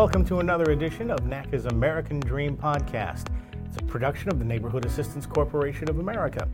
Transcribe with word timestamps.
Welcome 0.00 0.24
to 0.28 0.40
another 0.40 0.70
edition 0.70 1.10
of 1.10 1.24
NACA's 1.24 1.66
American 1.66 2.20
Dream 2.20 2.56
Podcast. 2.56 3.26
It's 3.66 3.76
a 3.76 3.82
production 3.82 4.30
of 4.30 4.38
the 4.38 4.46
Neighborhood 4.46 4.86
Assistance 4.86 5.26
Corporation 5.26 5.90
of 5.90 5.98
America. 5.98 6.48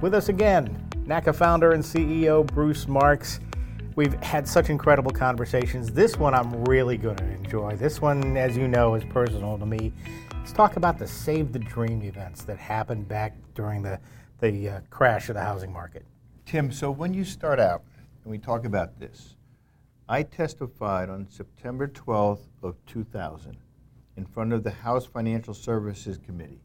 With 0.00 0.14
us 0.14 0.30
again, 0.30 0.82
NACA 1.04 1.34
founder 1.34 1.72
and 1.72 1.84
CEO 1.84 2.46
Bruce 2.46 2.88
Marks. 2.88 3.38
We've 3.96 4.14
had 4.22 4.48
such 4.48 4.70
incredible 4.70 5.10
conversations. 5.10 5.92
This 5.92 6.16
one 6.16 6.32
I'm 6.32 6.64
really 6.64 6.96
going 6.96 7.18
to 7.18 7.30
enjoy. 7.32 7.76
This 7.76 8.00
one, 8.00 8.34
as 8.38 8.56
you 8.56 8.66
know, 8.66 8.94
is 8.94 9.04
personal 9.04 9.58
to 9.58 9.66
me. 9.66 9.92
Let's 10.32 10.52
talk 10.52 10.76
about 10.76 10.98
the 10.98 11.06
Save 11.06 11.52
the 11.52 11.58
Dream 11.58 12.00
events 12.00 12.44
that 12.44 12.56
happened 12.56 13.06
back 13.06 13.36
during 13.54 13.82
the, 13.82 14.00
the 14.40 14.70
uh, 14.70 14.80
crash 14.88 15.28
of 15.28 15.34
the 15.34 15.42
housing 15.42 15.70
market. 15.70 16.06
Tim, 16.46 16.72
so 16.72 16.90
when 16.90 17.12
you 17.12 17.26
start 17.26 17.60
out 17.60 17.82
and 18.24 18.30
we 18.30 18.38
talk 18.38 18.64
about 18.64 18.98
this, 18.98 19.35
I 20.08 20.22
testified 20.22 21.10
on 21.10 21.26
September 21.28 21.88
12th 21.88 22.46
of 22.62 22.76
2000 22.86 23.56
in 24.16 24.24
front 24.24 24.52
of 24.52 24.62
the 24.62 24.70
House 24.70 25.04
Financial 25.04 25.52
Services 25.52 26.16
Committee, 26.16 26.62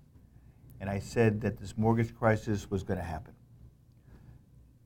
and 0.80 0.88
I 0.88 1.00
said 1.00 1.42
that 1.42 1.58
this 1.58 1.76
mortgage 1.76 2.14
crisis 2.14 2.70
was 2.70 2.84
going 2.84 3.00
to 3.00 3.04
happen. 3.04 3.34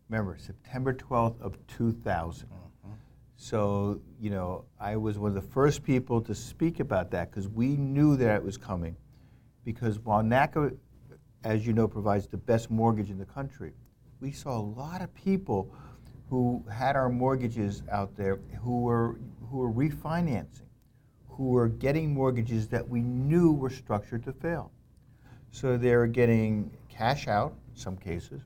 Remember, 0.07 0.37
September 0.37 0.93
12th 0.93 1.41
of 1.41 1.57
2000. 1.67 2.47
Mm-hmm. 2.47 2.93
So, 3.35 3.99
you 4.21 4.29
know, 4.29 4.63
I 4.79 4.95
was 4.95 5.19
one 5.19 5.35
of 5.35 5.35
the 5.35 5.49
first 5.49 5.83
people 5.83 6.21
to 6.21 6.33
speak 6.33 6.79
about 6.79 7.11
that 7.11 7.31
because 7.31 7.49
we 7.49 7.75
knew 7.75 8.15
that 8.15 8.37
it 8.37 8.43
was 8.43 8.55
coming. 8.55 8.95
Because 9.65 9.99
while 9.99 10.23
NACA, 10.23 10.77
as 11.43 11.67
you 11.67 11.73
know, 11.73 11.89
provides 11.89 12.27
the 12.27 12.37
best 12.37 12.71
mortgage 12.71 13.09
in 13.09 13.17
the 13.17 13.25
country, 13.25 13.73
we 14.21 14.31
saw 14.31 14.57
a 14.57 14.61
lot 14.61 15.01
of 15.01 15.13
people 15.13 15.73
who 16.29 16.63
had 16.71 16.95
our 16.95 17.09
mortgages 17.09 17.83
out 17.91 18.15
there 18.15 18.39
who 18.61 18.81
were, 18.81 19.17
who 19.49 19.57
were 19.57 19.71
refinancing, 19.71 20.67
who 21.29 21.49
were 21.49 21.67
getting 21.67 22.13
mortgages 22.13 22.67
that 22.69 22.87
we 22.87 23.01
knew 23.01 23.51
were 23.51 23.69
structured 23.69 24.23
to 24.23 24.33
fail. 24.33 24.71
So 25.51 25.77
they 25.77 25.95
were 25.95 26.07
getting 26.07 26.71
cash 26.89 27.27
out 27.27 27.53
in 27.69 27.79
some 27.79 27.97
cases. 27.97 28.41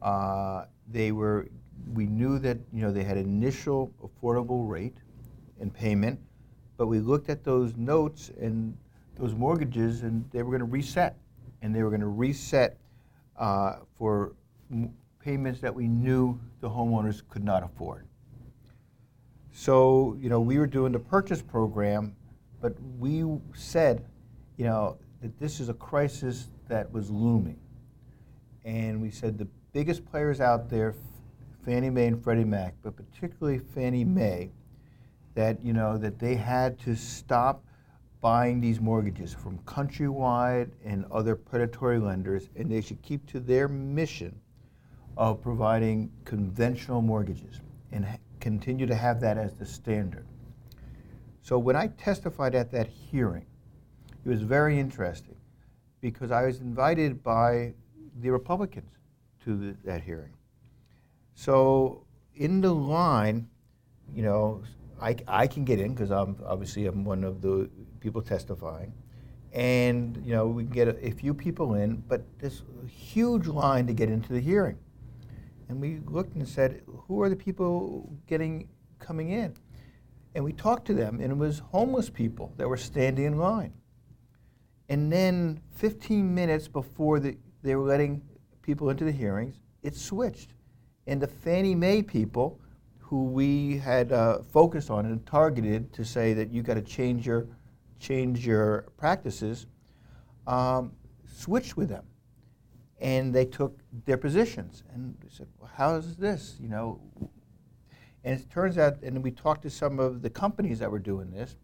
Uh, 0.00 0.64
they 0.88 1.12
were, 1.12 1.48
we 1.92 2.06
knew 2.06 2.38
that 2.38 2.58
you 2.72 2.82
know 2.82 2.92
they 2.92 3.04
had 3.04 3.16
initial 3.16 3.92
affordable 4.02 4.68
rate 4.68 4.96
and 5.60 5.72
payment, 5.72 6.18
but 6.76 6.86
we 6.86 6.98
looked 6.98 7.28
at 7.28 7.44
those 7.44 7.76
notes 7.76 8.30
and 8.40 8.76
those 9.16 9.34
mortgages 9.34 10.02
and 10.02 10.28
they 10.32 10.42
were 10.42 10.50
going 10.50 10.60
to 10.60 10.72
reset, 10.72 11.16
and 11.60 11.74
they 11.74 11.82
were 11.82 11.90
going 11.90 12.00
to 12.00 12.08
reset 12.08 12.78
uh, 13.36 13.76
for 13.96 14.32
payments 15.22 15.60
that 15.60 15.74
we 15.74 15.88
knew 15.88 16.38
the 16.60 16.68
homeowners 16.68 17.22
could 17.28 17.44
not 17.44 17.62
afford. 17.62 18.06
So, 19.52 20.16
you 20.18 20.28
know, 20.28 20.40
we 20.40 20.58
were 20.58 20.66
doing 20.66 20.92
the 20.92 20.98
purchase 20.98 21.42
program, 21.42 22.16
but 22.60 22.74
we 22.98 23.24
said, 23.54 24.04
you 24.56 24.64
know, 24.64 24.98
that 25.20 25.38
this 25.38 25.60
is 25.60 25.68
a 25.68 25.74
crisis 25.74 26.48
that 26.68 26.90
was 26.90 27.10
looming. 27.10 27.60
And 28.64 29.00
we 29.00 29.10
said 29.10 29.38
the 29.38 29.48
biggest 29.72 30.04
players 30.04 30.40
out 30.40 30.68
there, 30.68 30.94
Fannie 31.64 31.90
Mae 31.90 32.06
and 32.06 32.22
Freddie 32.22 32.44
Mac, 32.44 32.74
but 32.82 32.96
particularly 32.96 33.58
Fannie 33.58 34.04
Mae, 34.04 34.50
that, 35.34 35.62
you 35.64 35.72
know, 35.72 35.96
that 35.98 36.18
they 36.18 36.34
had 36.34 36.78
to 36.80 36.94
stop 36.96 37.64
buying 38.20 38.60
these 38.60 38.80
mortgages 38.80 39.34
from 39.34 39.58
Countrywide 39.60 40.70
and 40.84 41.04
other 41.10 41.34
predatory 41.34 41.98
lenders, 41.98 42.48
and 42.56 42.70
they 42.70 42.80
should 42.80 43.02
keep 43.02 43.26
to 43.26 43.40
their 43.40 43.68
mission 43.68 44.38
of 45.16 45.42
providing 45.42 46.10
conventional 46.24 47.02
mortgages 47.02 47.60
and 47.92 48.06
continue 48.40 48.86
to 48.86 48.94
have 48.94 49.20
that 49.20 49.36
as 49.36 49.54
the 49.54 49.66
standard. 49.66 50.26
So 51.42 51.58
when 51.58 51.76
I 51.76 51.88
testified 51.88 52.54
at 52.54 52.70
that 52.72 52.86
hearing, 52.86 53.46
it 54.24 54.28
was 54.28 54.42
very 54.42 54.78
interesting 54.78 55.36
because 56.00 56.30
I 56.30 56.46
was 56.46 56.60
invited 56.60 57.22
by 57.22 57.74
the 58.20 58.30
Republicans 58.30 58.90
to 59.44 59.56
the, 59.56 59.76
that 59.84 60.02
hearing. 60.02 60.32
So 61.34 62.04
in 62.36 62.60
the 62.60 62.72
line, 62.72 63.48
you 64.14 64.22
know, 64.22 64.62
I, 65.00 65.16
I 65.26 65.46
can 65.46 65.64
get 65.64 65.80
in 65.80 65.94
because 65.94 66.10
I'm 66.10 66.36
obviously 66.46 66.86
I'm 66.86 67.04
one 67.04 67.24
of 67.24 67.42
the 67.42 67.68
people 68.00 68.22
testifying, 68.22 68.92
and 69.52 70.16
you 70.24 70.32
know 70.32 70.46
we 70.46 70.64
can 70.64 70.72
get 70.72 70.88
a, 70.88 71.06
a 71.06 71.10
few 71.10 71.34
people 71.34 71.74
in, 71.74 71.96
but 72.06 72.24
there's 72.38 72.62
a 72.84 72.86
huge 72.86 73.48
line 73.48 73.86
to 73.88 73.92
get 73.92 74.08
into 74.08 74.32
the 74.32 74.40
hearing 74.40 74.78
and 75.72 75.80
we 75.80 76.00
looked 76.04 76.34
and 76.34 76.46
said, 76.46 76.82
who 76.86 77.22
are 77.22 77.30
the 77.30 77.36
people 77.36 78.14
getting 78.26 78.68
coming 78.98 79.30
in? 79.30 79.54
And 80.34 80.44
we 80.44 80.52
talked 80.52 80.86
to 80.88 80.94
them, 80.94 81.18
and 81.18 81.32
it 81.32 81.36
was 81.36 81.60
homeless 81.60 82.10
people 82.10 82.52
that 82.58 82.68
were 82.68 82.76
standing 82.76 83.24
in 83.24 83.38
line. 83.38 83.72
And 84.90 85.10
then 85.10 85.62
15 85.76 86.34
minutes 86.34 86.68
before 86.68 87.20
the, 87.20 87.38
they 87.62 87.74
were 87.74 87.86
letting 87.86 88.20
people 88.60 88.90
into 88.90 89.04
the 89.04 89.12
hearings, 89.12 89.60
it 89.82 89.96
switched. 89.96 90.50
And 91.06 91.22
the 91.22 91.26
Fannie 91.26 91.74
Mae 91.74 92.02
people, 92.02 92.60
who 92.98 93.24
we 93.24 93.78
had 93.78 94.12
uh, 94.12 94.40
focused 94.42 94.90
on 94.90 95.06
and 95.06 95.24
targeted 95.24 95.90
to 95.94 96.04
say 96.04 96.34
that 96.34 96.50
you 96.52 96.62
got 96.62 96.74
to 96.74 96.82
change 96.82 97.26
your, 97.26 97.46
change 97.98 98.46
your 98.46 98.92
practices, 98.98 99.66
um, 100.46 100.92
switched 101.24 101.78
with 101.78 101.88
them 101.88 102.04
and 103.02 103.34
they 103.34 103.44
took 103.44 103.80
their 104.06 104.16
positions. 104.16 104.84
And 104.94 105.16
we 105.22 105.28
said, 105.28 105.48
well, 105.58 105.70
how 105.74 105.96
is 105.96 106.16
this? 106.16 106.56
You 106.60 106.68
know, 106.68 107.00
and 108.24 108.40
it 108.40 108.48
turns 108.48 108.78
out, 108.78 109.02
and 109.02 109.22
we 109.22 109.32
talked 109.32 109.62
to 109.62 109.70
some 109.70 109.98
of 109.98 110.22
the 110.22 110.30
companies 110.30 110.78
that 110.78 110.90
were 110.90 111.00
doing 111.00 111.30
this. 111.32 111.56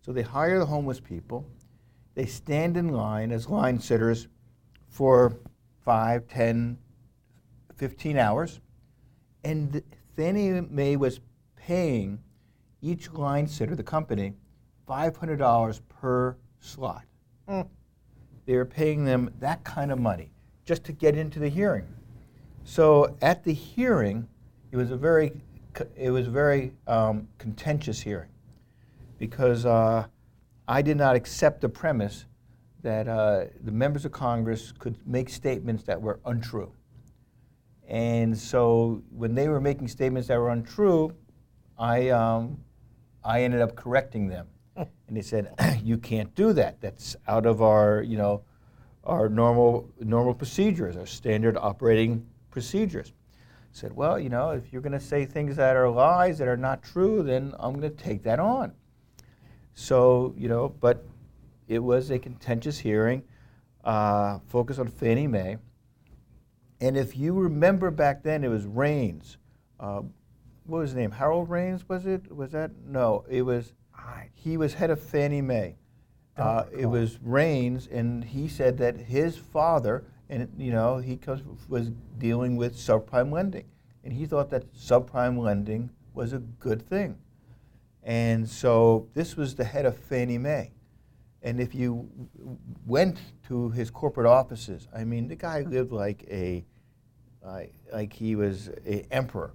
So 0.00 0.12
they 0.12 0.22
hire 0.22 0.58
the 0.58 0.64
homeless 0.64 0.98
people. 0.98 1.46
They 2.14 2.24
stand 2.24 2.78
in 2.78 2.88
line 2.88 3.30
as 3.30 3.46
line 3.48 3.78
sitters 3.78 4.28
for 4.88 5.36
5, 5.84 6.26
10, 6.28 6.78
15 7.76 8.16
hours. 8.16 8.60
And 9.44 9.82
Fannie 10.16 10.62
Mae 10.62 10.96
was 10.96 11.20
paying 11.56 12.20
each 12.80 13.12
line 13.12 13.46
sitter, 13.46 13.74
the 13.74 13.82
company, 13.82 14.32
$500 14.88 15.80
per 15.90 16.36
slot. 16.58 17.04
Mm. 17.46 17.68
They 18.46 18.56
were 18.56 18.64
paying 18.64 19.04
them 19.04 19.30
that 19.40 19.62
kind 19.62 19.92
of 19.92 19.98
money 19.98 20.30
just 20.66 20.84
to 20.84 20.92
get 20.92 21.16
into 21.16 21.38
the 21.38 21.48
hearing. 21.48 21.86
So 22.64 23.16
at 23.22 23.44
the 23.44 23.54
hearing, 23.54 24.28
it 24.72 24.76
was 24.76 24.90
a 24.90 24.96
very, 24.96 25.32
it 25.96 26.10
was 26.10 26.26
a 26.26 26.30
very 26.30 26.72
um, 26.88 27.28
contentious 27.38 28.00
hearing 28.00 28.28
because 29.18 29.64
uh, 29.64 30.06
I 30.68 30.82
did 30.82 30.96
not 30.96 31.14
accept 31.14 31.60
the 31.60 31.68
premise 31.68 32.26
that 32.82 33.08
uh, 33.08 33.44
the 33.62 33.72
members 33.72 34.04
of 34.04 34.12
Congress 34.12 34.72
could 34.78 34.96
make 35.06 35.28
statements 35.28 35.84
that 35.84 36.00
were 36.00 36.20
untrue. 36.26 36.72
And 37.88 38.36
so 38.36 39.02
when 39.10 39.34
they 39.34 39.48
were 39.48 39.60
making 39.60 39.86
statements 39.88 40.28
that 40.28 40.38
were 40.38 40.50
untrue, 40.50 41.14
I, 41.78 42.08
um, 42.08 42.58
I 43.24 43.42
ended 43.42 43.60
up 43.60 43.76
correcting 43.76 44.26
them. 44.26 44.48
and 44.76 45.16
they 45.16 45.22
said, 45.22 45.54
you 45.84 45.96
can't 45.96 46.34
do 46.34 46.52
that. 46.54 46.80
That's 46.80 47.14
out 47.28 47.46
of 47.46 47.62
our, 47.62 48.02
you 48.02 48.18
know, 48.18 48.42
our 49.06 49.28
normal, 49.28 49.88
normal 50.00 50.34
procedures, 50.34 50.96
our 50.96 51.06
standard 51.06 51.56
operating 51.56 52.26
procedures. 52.50 53.12
I 53.32 53.38
said, 53.70 53.92
well, 53.92 54.18
you 54.18 54.28
know, 54.28 54.50
if 54.50 54.72
you're 54.72 54.82
going 54.82 54.92
to 54.92 55.00
say 55.00 55.24
things 55.24 55.56
that 55.56 55.76
are 55.76 55.88
lies, 55.88 56.38
that 56.38 56.48
are 56.48 56.56
not 56.56 56.82
true, 56.82 57.22
then 57.22 57.54
I'm 57.58 57.78
going 57.78 57.90
to 57.90 58.02
take 58.02 58.22
that 58.24 58.40
on. 58.40 58.72
So, 59.74 60.34
you 60.36 60.48
know, 60.48 60.68
but 60.80 61.06
it 61.68 61.78
was 61.78 62.10
a 62.10 62.18
contentious 62.18 62.78
hearing, 62.78 63.22
uh, 63.84 64.40
focused 64.48 64.80
on 64.80 64.88
Fannie 64.88 65.26
Mae. 65.26 65.58
And 66.80 66.96
if 66.96 67.16
you 67.16 67.32
remember 67.34 67.90
back 67.90 68.22
then, 68.22 68.44
it 68.44 68.48
was 68.48 68.66
Raines. 68.66 69.38
Uh, 69.78 70.02
what 70.64 70.78
was 70.78 70.90
his 70.90 70.96
name? 70.96 71.10
Harold 71.10 71.48
Raines, 71.48 71.88
was 71.88 72.06
it? 72.06 72.34
Was 72.34 72.52
that? 72.52 72.70
No, 72.86 73.24
it 73.28 73.42
was, 73.42 73.72
he 74.34 74.56
was 74.56 74.74
head 74.74 74.90
of 74.90 75.00
Fannie 75.00 75.42
Mae. 75.42 75.76
Uh, 76.36 76.64
it 76.76 76.86
was 76.86 77.18
Raines, 77.22 77.86
and 77.86 78.22
he 78.24 78.46
said 78.46 78.76
that 78.78 78.96
his 78.96 79.36
father, 79.38 80.04
and 80.28 80.50
you 80.58 80.70
know, 80.70 80.98
he 80.98 81.18
was 81.68 81.90
dealing 82.18 82.56
with 82.56 82.76
subprime 82.76 83.32
lending, 83.32 83.64
and 84.04 84.12
he 84.12 84.26
thought 84.26 84.50
that 84.50 84.74
subprime 84.74 85.38
lending 85.38 85.90
was 86.14 86.32
a 86.32 86.38
good 86.38 86.86
thing. 86.88 87.16
And 88.02 88.48
so 88.48 89.08
this 89.14 89.36
was 89.36 89.54
the 89.54 89.64
head 89.64 89.86
of 89.86 89.96
Fannie 89.96 90.38
Mae. 90.38 90.72
And 91.42 91.60
if 91.60 91.74
you 91.74 92.08
went 92.86 93.18
to 93.48 93.70
his 93.70 93.90
corporate 93.90 94.26
offices, 94.26 94.88
I 94.94 95.04
mean, 95.04 95.28
the 95.28 95.36
guy 95.36 95.60
lived 95.62 95.92
like 95.92 96.24
a, 96.30 96.64
uh, 97.44 97.62
like 97.92 98.12
he 98.12 98.36
was 98.36 98.68
an 98.84 99.06
emperor. 99.10 99.54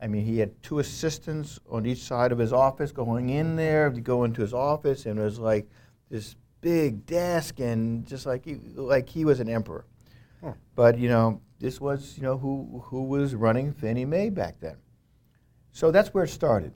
I 0.00 0.06
mean, 0.06 0.24
he 0.24 0.38
had 0.38 0.62
two 0.62 0.78
assistants 0.78 1.60
on 1.68 1.86
each 1.86 2.02
side 2.02 2.32
of 2.32 2.38
his 2.38 2.52
office 2.52 2.90
going 2.90 3.30
in 3.30 3.56
there 3.56 3.90
to 3.90 4.00
go 4.00 4.24
into 4.24 4.40
his 4.40 4.54
office, 4.54 5.06
and 5.06 5.18
it 5.18 5.22
was 5.22 5.38
like 5.38 5.68
this 6.10 6.36
big 6.60 7.06
desk 7.06 7.60
and 7.60 8.06
just 8.06 8.26
like 8.26 8.44
he, 8.44 8.56
like 8.74 9.08
he 9.08 9.24
was 9.24 9.40
an 9.40 9.48
emperor. 9.48 9.86
Huh. 10.42 10.52
But 10.74 10.98
you 10.98 11.08
know, 11.08 11.40
this 11.58 11.80
was 11.80 12.16
you 12.16 12.22
know 12.22 12.36
who 12.38 12.82
who 12.86 13.04
was 13.04 13.34
running 13.34 13.72
Fannie 13.72 14.04
Mae 14.04 14.30
back 14.30 14.60
then. 14.60 14.76
So 15.72 15.90
that's 15.90 16.12
where 16.12 16.24
it 16.24 16.30
started. 16.30 16.74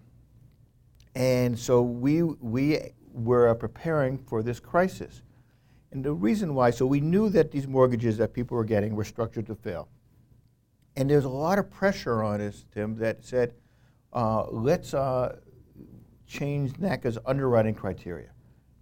And 1.15 1.59
so 1.59 1.83
we 1.83 2.23
we 2.23 2.79
were 3.13 3.55
preparing 3.55 4.19
for 4.19 4.43
this 4.43 4.61
crisis. 4.61 5.23
And 5.93 6.05
the 6.05 6.13
reason 6.13 6.55
why, 6.55 6.71
so 6.71 6.87
we 6.87 7.01
knew 7.01 7.29
that 7.31 7.53
these 7.53 7.69
mortgages 7.69 8.17
that 8.19 8.33
people 8.33 8.57
were 8.57 8.65
getting 8.65 8.97
were 8.97 9.05
structured 9.05 9.47
to 9.47 9.55
fail. 9.55 9.89
And 10.97 11.09
there's 11.09 11.25
a 11.25 11.29
lot 11.29 11.59
of 11.59 11.71
pressure 11.71 12.23
on 12.23 12.41
us, 12.41 12.65
Tim, 12.73 12.97
that 12.97 13.25
said, 13.25 13.55
uh, 14.13 14.47
let's 14.51 14.93
uh, 14.93 15.37
change 16.27 16.73
NACA's 16.75 17.19
underwriting 17.25 17.75
criteria. 17.75 18.34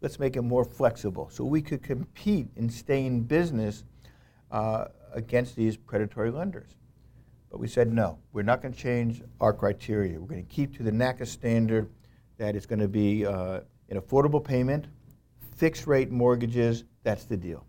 Let's 0.03 0.19
make 0.19 0.37
it 0.37 0.43
more 0.43 0.65
flexible 0.65 1.31
so 1.31 1.45
we 1.45 1.63
could 1.63 1.81
compete 1.81 2.49
and 2.57 2.73
stay 2.73 3.07
in 3.07 3.23
business 3.23 3.85
uh, 4.51 4.87
against 5.13 5.55
these 5.55 5.77
predatory 5.77 6.33
lenders. 6.33 6.71
But 7.53 7.61
we 7.61 7.69
said 7.69 7.93
no, 7.93 8.19
we're 8.33 8.43
not 8.43 8.63
going 8.63 8.75
to 8.75 8.81
change 8.81 9.23
our 9.41 9.53
criteria. 9.53 10.19
We're 10.19 10.27
going 10.27 10.45
to 10.45 10.53
keep 10.53 10.77
to 10.77 10.83
the 10.83 10.91
NACA 10.91 11.27
standard 11.27 11.89
that 12.37 12.57
it's 12.57 12.67
going 12.67 12.81
to 12.81 12.89
be 12.89 13.25
uh, 13.25 13.61
an 13.91 14.01
affordable 14.01 14.43
payment, 14.43 14.87
fixed 15.55 15.87
rate 15.87 16.11
mortgages, 16.11 16.83
that's 17.05 17.25
the 17.25 17.37
deal. 17.37 17.65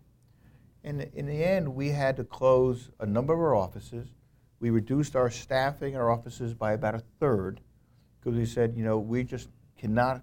And 0.82 1.02
in 1.14 1.26
the 1.26 1.44
end, 1.44 1.72
we 1.72 1.90
had 1.90 2.16
to 2.16 2.24
close 2.24 2.90
a 2.98 3.06
number 3.06 3.32
of 3.32 3.38
our 3.38 3.54
offices. 3.54 4.08
We 4.58 4.70
reduced 4.70 5.14
our 5.14 5.30
staffing 5.30 5.94
in 5.94 6.00
our 6.00 6.10
offices 6.10 6.52
by 6.52 6.72
about 6.72 6.96
a 6.96 7.02
third 7.20 7.60
because 8.18 8.36
we 8.36 8.44
said, 8.44 8.74
you 8.76 8.82
know, 8.82 8.98
we 8.98 9.22
just 9.22 9.50
cannot 9.78 10.22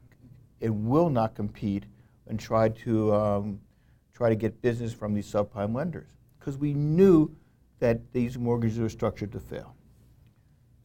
and 0.60 0.88
will 0.88 1.10
not 1.10 1.36
compete 1.36 1.86
and 2.32 2.40
try 2.40 2.70
to 2.70 3.14
um, 3.14 3.60
try 4.14 4.30
to 4.30 4.36
get 4.36 4.62
business 4.62 4.94
from 4.94 5.14
these 5.14 5.32
subprime 5.32 5.76
lenders 5.76 6.08
because 6.40 6.58
we 6.58 6.74
knew 6.74 7.30
that 7.80 8.12
these 8.14 8.38
mortgages 8.38 8.80
were 8.80 8.90
structured 8.90 9.32
to 9.34 9.40
fail. 9.40 9.76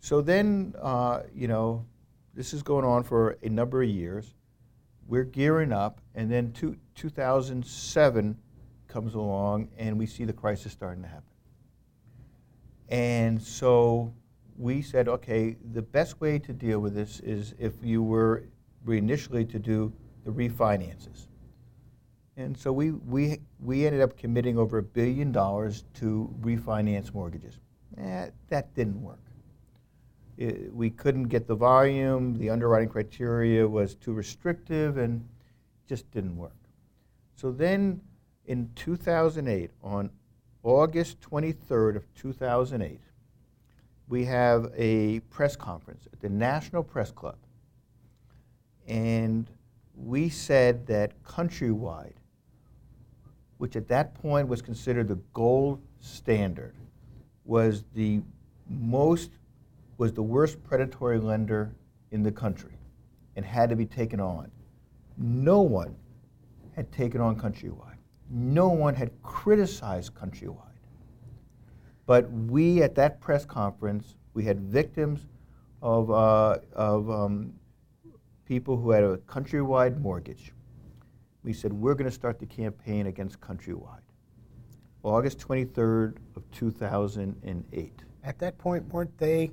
So 0.01 0.21
then, 0.21 0.75
uh, 0.83 1.23
you 1.35 1.47
know, 1.49 1.87
this 2.35 2.53
is 2.53 2.63
going 2.63 2.85
on 2.85 3.05
for 3.05 3.39
a 3.43 3.49
number 3.49 3.83
of 3.83 3.89
years. 3.89 4.35
We're 5.07 5.25
gearing 5.25 5.73
up, 5.73 6.01
and 6.17 6.31
then 6.31 6.53
two, 6.53 6.77
2007 6.97 8.37
comes 8.89 9.15
along, 9.15 9.69
and 9.79 9.97
we 9.97 10.07
see 10.07 10.25
the 10.25 10.33
crisis 10.33 10.73
starting 10.73 11.03
to 11.05 11.09
happen. 11.09 11.23
And 12.89 13.41
so 13.41 14.13
we 14.59 14.83
said, 14.83 15.07
okay, 15.07 15.57
the 15.73 15.83
best 15.83 16.21
way 16.21 16.41
to 16.41 16.53
deal 16.53 16.81
with 16.81 16.95
this 16.95 17.21
is 17.21 17.55
if 17.59 17.73
you 17.83 18.03
were 18.03 18.45
initially 18.89 19.45
to 19.45 19.59
do 19.61 19.93
the 20.25 20.33
refinances. 20.33 21.26
And 22.37 22.57
so 22.57 22.71
we, 22.71 22.91
we, 22.91 23.41
we 23.61 23.87
ended 23.87 24.03
up 24.03 24.17
committing 24.19 24.59
over 24.59 24.79
a 24.79 24.83
billion 24.83 25.33
dollars 25.33 25.85
to 25.95 26.35
refinance 26.43 27.15
mortgages. 27.15 27.59
Eh, 27.99 28.29
that 28.49 28.75
didn't 28.75 29.01
work. 29.01 29.19
It, 30.37 30.73
we 30.73 30.91
couldn't 30.91 31.25
get 31.25 31.47
the 31.47 31.55
volume, 31.55 32.37
the 32.37 32.51
underwriting 32.51 32.91
criteria 32.91 33.67
was 33.67 33.95
too 33.95 34.13
restrictive, 34.13 34.99
and 34.99 35.27
just 35.89 36.11
didn't 36.11 36.37
work. 36.37 36.57
So 37.37 37.51
then 37.51 38.03
in 38.45 38.71
2008, 38.75 39.71
on 39.83 40.11
August 40.63 41.21
23rd 41.21 41.97
of 41.97 42.15
2008, 42.15 43.01
we 44.09 44.25
have 44.25 44.71
a 44.77 45.21
press 45.31 45.57
conference 45.57 46.07
at 46.13 46.21
the 46.21 46.29
National 46.29 46.83
Press 46.83 47.11
Club. 47.11 47.39
And 48.87 49.51
we 49.95 50.29
said 50.29 50.87
that 50.87 51.21
Countrywide, 51.25 52.13
which 53.59 53.77
at 53.77 53.89
that 53.89 54.15
point 54.15 54.49
was 54.49 54.63
considered 54.63 55.09
the 55.09 55.19
gold 55.33 55.81
standard, 56.01 56.75
was 57.45 57.85
the 57.95 58.23
most 58.69 59.31
was 59.99 60.13
the 60.13 60.23
worst 60.23 60.63
predatory 60.63 61.19
lender 61.19 61.75
in 62.11 62.23
the 62.23 62.33
country 62.33 62.77
and 63.37 63.45
had 63.45 63.71
to 63.71 63.77
be 63.77 63.87
taken 63.87 64.21
on. 64.21 64.51
No 65.17 65.63
one 65.63 65.95
had 66.75 66.93
taken 66.93 67.21
on 67.21 67.37
Countrywide. 67.41 67.97
No 68.29 68.69
one 68.69 68.95
had 68.95 69.11
criticized 69.23 70.15
Countrywide. 70.15 70.63
But 72.05 72.31
we, 72.31 72.83
at 72.83 72.95
that 72.97 73.21
press 73.21 73.45
conference, 73.45 74.17
we 74.35 74.45
had 74.45 74.61
victims 74.61 75.27
of, 75.81 76.11
uh, 76.11 76.59
of 76.75 77.11
um, 77.11 77.53
people 78.45 78.77
who 78.77 78.91
had 78.91 79.03
a 79.03 79.17
Countrywide 79.19 80.01
mortgage. 80.01 80.53
We 81.47 81.53
said, 81.53 81.73
we're 81.73 81.95
going 81.95 82.11
to 82.11 82.15
start 82.15 82.41
the 82.41 82.47
campaign 82.47 83.07
against 83.07 83.41
Countrywide. 83.41 84.01
August 85.05 85.39
23rd 85.39 86.17
of 86.35 86.43
2008. 86.51 88.03
At 88.25 88.39
that 88.41 88.59
point, 88.59 88.93
weren't 88.93 89.17
they 89.17 89.53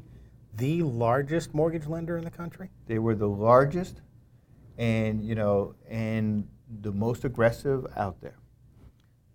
the 0.55 0.81
largest 0.81 1.53
mortgage 1.53 1.85
lender 1.85 2.17
in 2.17 2.23
the 2.23 2.31
country? 2.31 2.71
They 2.87 2.97
were 2.97 3.13
the 3.13 3.27
largest 3.27 4.01
and, 4.75 5.23
you 5.23 5.35
know, 5.35 5.75
and 5.87 6.47
the 6.81 6.91
most 6.91 7.25
aggressive 7.25 7.85
out 7.95 8.19
there. 8.21 8.39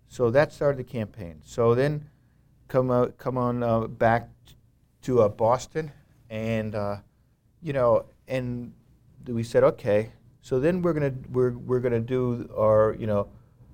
So 0.09 0.29
that 0.29 0.51
started 0.51 0.79
the 0.79 0.91
campaign. 0.91 1.39
So 1.45 1.73
then 1.73 2.09
come, 2.67 2.91
uh, 2.91 3.05
come 3.17 3.37
on 3.37 3.63
uh, 3.63 3.87
back 3.87 4.27
to 5.03 5.21
uh, 5.21 5.29
Boston 5.29 5.93
and, 6.29 6.75
uh, 6.75 6.97
you 7.61 7.71
know, 7.71 8.07
and 8.27 8.73
we 9.25 9.43
said, 9.43 9.63
okay, 9.63 10.11
so 10.41 10.59
then 10.59 10.81
we're 10.81 10.93
gonna 10.93 11.13
we're, 11.31 11.51
we're 11.51 11.79
gonna 11.79 11.99
do 11.99 12.49
our 12.57 12.95
you 12.99 13.07
know 13.07 13.27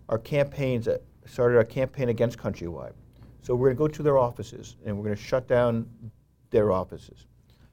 our 0.09 0.17
campaigns. 0.17 0.85
That 0.85 1.01
started 1.25 1.57
our 1.57 1.63
campaign 1.63 2.09
against 2.09 2.37
Countrywide. 2.37 2.93
So 3.41 3.55
we're 3.55 3.69
gonna 3.69 3.77
go 3.77 3.87
to 3.87 4.03
their 4.03 4.17
offices 4.17 4.77
and 4.85 4.97
we're 4.97 5.03
gonna 5.03 5.15
shut 5.15 5.47
down 5.47 5.87
their 6.49 6.71
offices. 6.71 7.27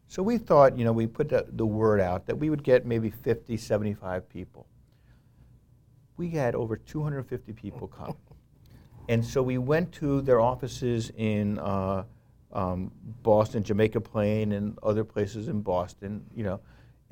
So 0.08 0.22
we 0.22 0.36
thought, 0.36 0.76
you 0.76 0.84
know, 0.84 0.92
we 0.92 1.06
put 1.06 1.30
the, 1.30 1.46
the 1.52 1.64
word 1.64 1.98
out 1.98 2.26
that 2.26 2.36
we 2.36 2.50
would 2.50 2.62
get 2.62 2.84
maybe 2.84 3.08
50, 3.08 3.56
75 3.56 4.28
people. 4.28 4.66
We 6.18 6.28
had 6.28 6.54
over 6.54 6.76
250 6.76 7.54
people 7.54 7.88
come. 7.88 8.16
And 9.08 9.24
so 9.24 9.42
we 9.42 9.58
went 9.58 9.90
to 9.92 10.20
their 10.20 10.40
offices 10.40 11.10
in 11.16 11.58
uh, 11.58 12.04
um, 12.52 12.92
Boston, 13.22 13.62
Jamaica 13.62 14.00
Plain, 14.00 14.52
and 14.52 14.78
other 14.82 15.02
places 15.02 15.48
in 15.48 15.60
Boston, 15.60 16.24
you 16.34 16.44
know. 16.44 16.60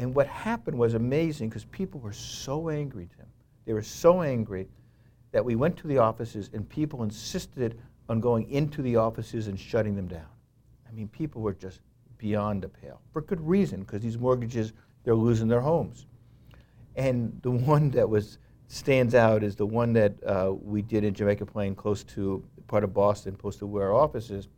And 0.00 0.14
what 0.14 0.26
happened 0.26 0.79
was 0.79 0.94
amazing 0.94 1.50
because 1.50 1.67
people 1.67 2.00
were 2.00 2.12
so 2.12 2.70
angry, 2.70 3.06
Tim. 3.17 3.26
They 3.67 3.75
were 3.75 3.82
so 3.82 4.23
angry 4.23 4.67
that 5.31 5.44
we 5.44 5.55
went 5.55 5.76
to 5.76 5.87
the 5.87 5.99
offices 5.99 6.50
and 6.52 6.69
people 6.69 7.02
insisted 7.02 7.79
on 8.08 8.19
going 8.19 8.50
into 8.50 8.82
the 8.82 8.97
offices 8.97 9.47
and 9.47 9.61
shutting 9.61 9.94
them 9.94 10.08
down. 10.08 10.26
I 10.88 10.93
mean, 10.93 11.06
people 11.08 11.43
were 11.43 11.52
just 11.52 11.81
beyond 12.20 12.62
the 12.62 12.69
pale 12.69 13.00
for 13.12 13.23
good 13.23 13.41
reason 13.41 13.81
because 13.81 14.02
these 14.02 14.19
mortgages 14.19 14.73
they're 15.05 15.14
losing 15.14 15.49
their 15.49 15.61
homes 15.61 16.06
and 16.96 17.41
the 17.43 17.50
one 17.72 17.91
that 17.91 18.08
was 18.08 18.39
stands 18.69 19.15
out 19.15 19.43
is 19.43 19.56
the 19.56 19.67
one 19.67 19.93
that 19.93 20.13
uh, 20.24 20.53
we 20.53 20.82
did 20.82 21.03
in 21.03 21.15
jamaica 21.15 21.46
plain 21.46 21.74
close 21.74 22.05
to 22.05 22.44
part 22.69 22.84
of 22.84 22.93
boston 22.93 23.34
close 23.34 23.56
to 23.56 23.67
where 23.67 23.89
our 23.89 23.94
office 23.94 24.31
is 24.31 24.48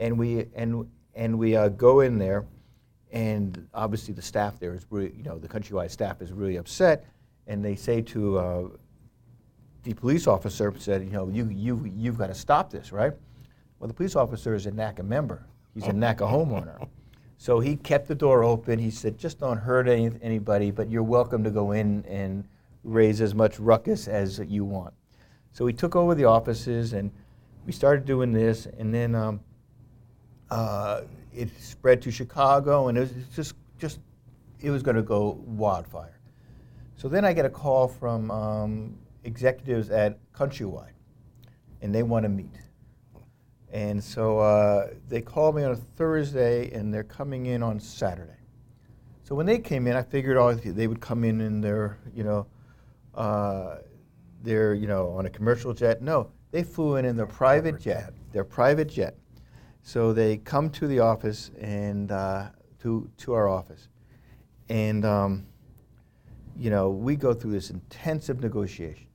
and 0.00 0.18
we 0.18 0.46
and 0.56 0.84
and 1.14 1.38
we 1.38 1.54
uh, 1.54 1.68
go 1.68 2.00
in 2.00 2.18
there 2.18 2.44
and 3.12 3.66
obviously 3.74 4.14
the 4.14 4.22
staff 4.22 4.58
there 4.58 4.74
is 4.74 4.86
really 4.90 5.12
you 5.16 5.22
know 5.22 5.38
the 5.38 5.48
countrywide 5.48 5.90
staff 5.90 6.22
is 6.22 6.32
really 6.32 6.56
upset 6.56 7.06
and 7.46 7.64
they 7.64 7.74
say 7.74 8.00
to 8.00 8.38
uh, 8.38 8.68
the 9.82 9.94
police 9.94 10.26
officer 10.26 10.72
said 10.78 11.02
you 11.02 11.10
know 11.10 11.28
you 11.28 11.48
you 11.48 11.90
you've 11.96 12.18
got 12.18 12.28
to 12.28 12.34
stop 12.34 12.70
this 12.70 12.92
right 12.92 13.12
well 13.78 13.88
the 13.88 13.94
police 13.94 14.16
officer 14.16 14.54
is 14.54 14.66
a 14.66 14.70
NACA 14.70 15.04
member 15.04 15.46
He's 15.74 15.86
a 15.86 15.92
NACA 15.92 16.28
homeowner. 16.30 16.88
So 17.42 17.58
he 17.58 17.76
kept 17.76 18.06
the 18.06 18.14
door 18.14 18.44
open. 18.44 18.78
He 18.78 18.90
said, 18.90 19.16
just 19.16 19.40
don't 19.40 19.56
hurt 19.56 19.88
any, 19.88 20.10
anybody, 20.20 20.70
but 20.70 20.90
you're 20.90 21.02
welcome 21.02 21.42
to 21.44 21.50
go 21.50 21.72
in 21.72 22.04
and 22.04 22.44
raise 22.84 23.22
as 23.22 23.34
much 23.34 23.58
ruckus 23.58 24.08
as 24.08 24.40
you 24.46 24.62
want. 24.62 24.92
So 25.52 25.64
we 25.64 25.72
took 25.72 25.96
over 25.96 26.14
the 26.14 26.26
offices 26.26 26.92
and 26.92 27.10
we 27.64 27.72
started 27.72 28.04
doing 28.04 28.30
this, 28.30 28.66
and 28.66 28.92
then 28.92 29.14
um, 29.14 29.40
uh, 30.50 31.02
it 31.32 31.48
spread 31.60 32.02
to 32.02 32.10
Chicago, 32.10 32.88
and 32.88 32.98
it 32.98 33.02
was 33.02 33.12
just, 33.34 33.54
just 33.78 34.00
it 34.60 34.70
was 34.70 34.82
going 34.82 34.96
to 34.96 35.02
go 35.02 35.42
wildfire. 35.46 36.20
So 36.96 37.08
then 37.08 37.24
I 37.24 37.32
get 37.32 37.44
a 37.44 37.50
call 37.50 37.88
from 37.88 38.30
um, 38.30 38.98
executives 39.24 39.90
at 39.90 40.18
Countrywide, 40.32 40.92
and 41.80 41.94
they 41.94 42.02
want 42.02 42.24
to 42.24 42.28
meet. 42.28 42.54
And 43.72 44.02
so 44.02 44.38
uh, 44.40 44.88
they 45.08 45.20
called 45.20 45.54
me 45.54 45.62
on 45.62 45.72
a 45.72 45.76
Thursday, 45.76 46.70
and 46.72 46.92
they're 46.92 47.04
coming 47.04 47.46
in 47.46 47.62
on 47.62 47.78
Saturday. 47.78 48.32
So 49.22 49.36
when 49.36 49.46
they 49.46 49.58
came 49.58 49.86
in, 49.86 49.94
I 49.94 50.02
figured 50.02 50.36
oh, 50.36 50.52
they 50.52 50.88
would 50.88 51.00
come 51.00 51.22
in 51.22 51.40
in 51.40 51.60
their, 51.60 51.98
you 52.12 52.24
know, 52.24 52.46
uh, 53.14 53.76
their, 54.42 54.74
you 54.74 54.88
know, 54.88 55.10
on 55.10 55.26
a 55.26 55.30
commercial 55.30 55.72
jet. 55.72 56.02
No, 56.02 56.32
they 56.50 56.64
flew 56.64 56.96
in 56.96 57.04
in 57.04 57.16
their 57.16 57.26
private 57.26 57.78
jet, 57.80 58.12
their 58.32 58.42
private 58.42 58.88
jet. 58.88 59.16
So 59.82 60.12
they 60.12 60.36
come 60.36 60.70
to 60.70 60.86
the 60.86 61.00
office 61.00 61.50
and 61.60 62.12
uh, 62.12 62.48
to 62.82 63.10
to 63.18 63.32
our 63.32 63.48
office, 63.48 63.88
and 64.68 65.04
um, 65.04 65.46
you 66.56 66.70
know 66.70 66.90
we 66.90 67.16
go 67.16 67.32
through 67.34 67.52
this 67.52 67.70
intensive 67.70 68.40
negotiations. 68.40 69.06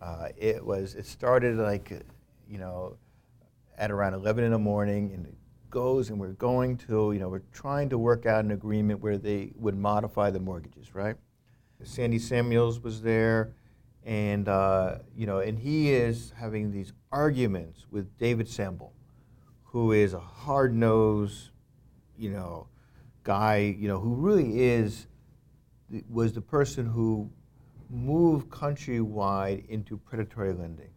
Uh, 0.00 0.28
it 0.36 0.64
was 0.64 0.94
it 0.94 1.06
started 1.06 1.56
like, 1.58 1.92
you 2.48 2.58
know 2.58 2.96
at 3.80 3.90
around 3.90 4.12
11 4.12 4.44
in 4.44 4.52
the 4.52 4.58
morning, 4.58 5.10
and 5.14 5.26
it 5.26 5.34
goes, 5.70 6.10
and 6.10 6.20
we're 6.20 6.28
going 6.32 6.76
to, 6.76 7.12
you 7.12 7.18
know, 7.18 7.30
we're 7.30 7.42
trying 7.52 7.88
to 7.88 7.96
work 7.96 8.26
out 8.26 8.44
an 8.44 8.50
agreement 8.50 9.00
where 9.00 9.16
they 9.16 9.52
would 9.56 9.76
modify 9.76 10.30
the 10.30 10.38
mortgages, 10.38 10.94
right? 10.94 11.16
Sandy 11.82 12.18
Samuels 12.18 12.78
was 12.78 13.00
there, 13.00 13.54
and 14.04 14.48
uh, 14.48 14.96
you 15.16 15.26
know, 15.26 15.38
and 15.38 15.58
he 15.58 15.92
is 15.92 16.34
having 16.36 16.70
these 16.70 16.92
arguments 17.10 17.86
with 17.90 18.18
David 18.18 18.46
Sambol, 18.46 18.90
who 19.72 19.92
is 19.92 20.14
a 20.14 20.20
hard-nosed, 20.20 21.50
you 22.18 22.30
know, 22.30 22.66
guy, 23.22 23.58
you 23.78 23.86
know, 23.86 24.00
who 24.00 24.14
really 24.14 24.60
is 24.60 25.06
was 26.08 26.32
the 26.32 26.40
person 26.40 26.86
who 26.86 27.30
moved 27.88 28.48
countrywide 28.48 29.68
into 29.68 29.96
predatory 29.96 30.52
lending. 30.52 30.90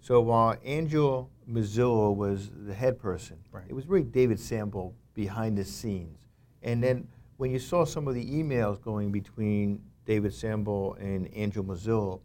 So 0.00 0.20
while 0.20 0.56
Angel 0.64 1.30
Mozilo 1.50 2.14
was 2.14 2.50
the 2.54 2.74
head 2.74 2.98
person, 2.98 3.38
Right. 3.50 3.64
it 3.68 3.74
was 3.74 3.86
really 3.86 4.04
David 4.04 4.38
Sambol 4.38 4.92
behind 5.14 5.56
the 5.58 5.64
scenes. 5.64 6.18
And 6.62 6.82
then 6.82 7.08
when 7.38 7.50
you 7.50 7.58
saw 7.58 7.84
some 7.84 8.08
of 8.08 8.14
the 8.14 8.24
emails 8.24 8.80
going 8.80 9.10
between 9.10 9.82
David 10.06 10.32
Sambol 10.32 10.98
and 11.00 11.28
Angel 11.32 11.64
Mozilo, 11.64 12.20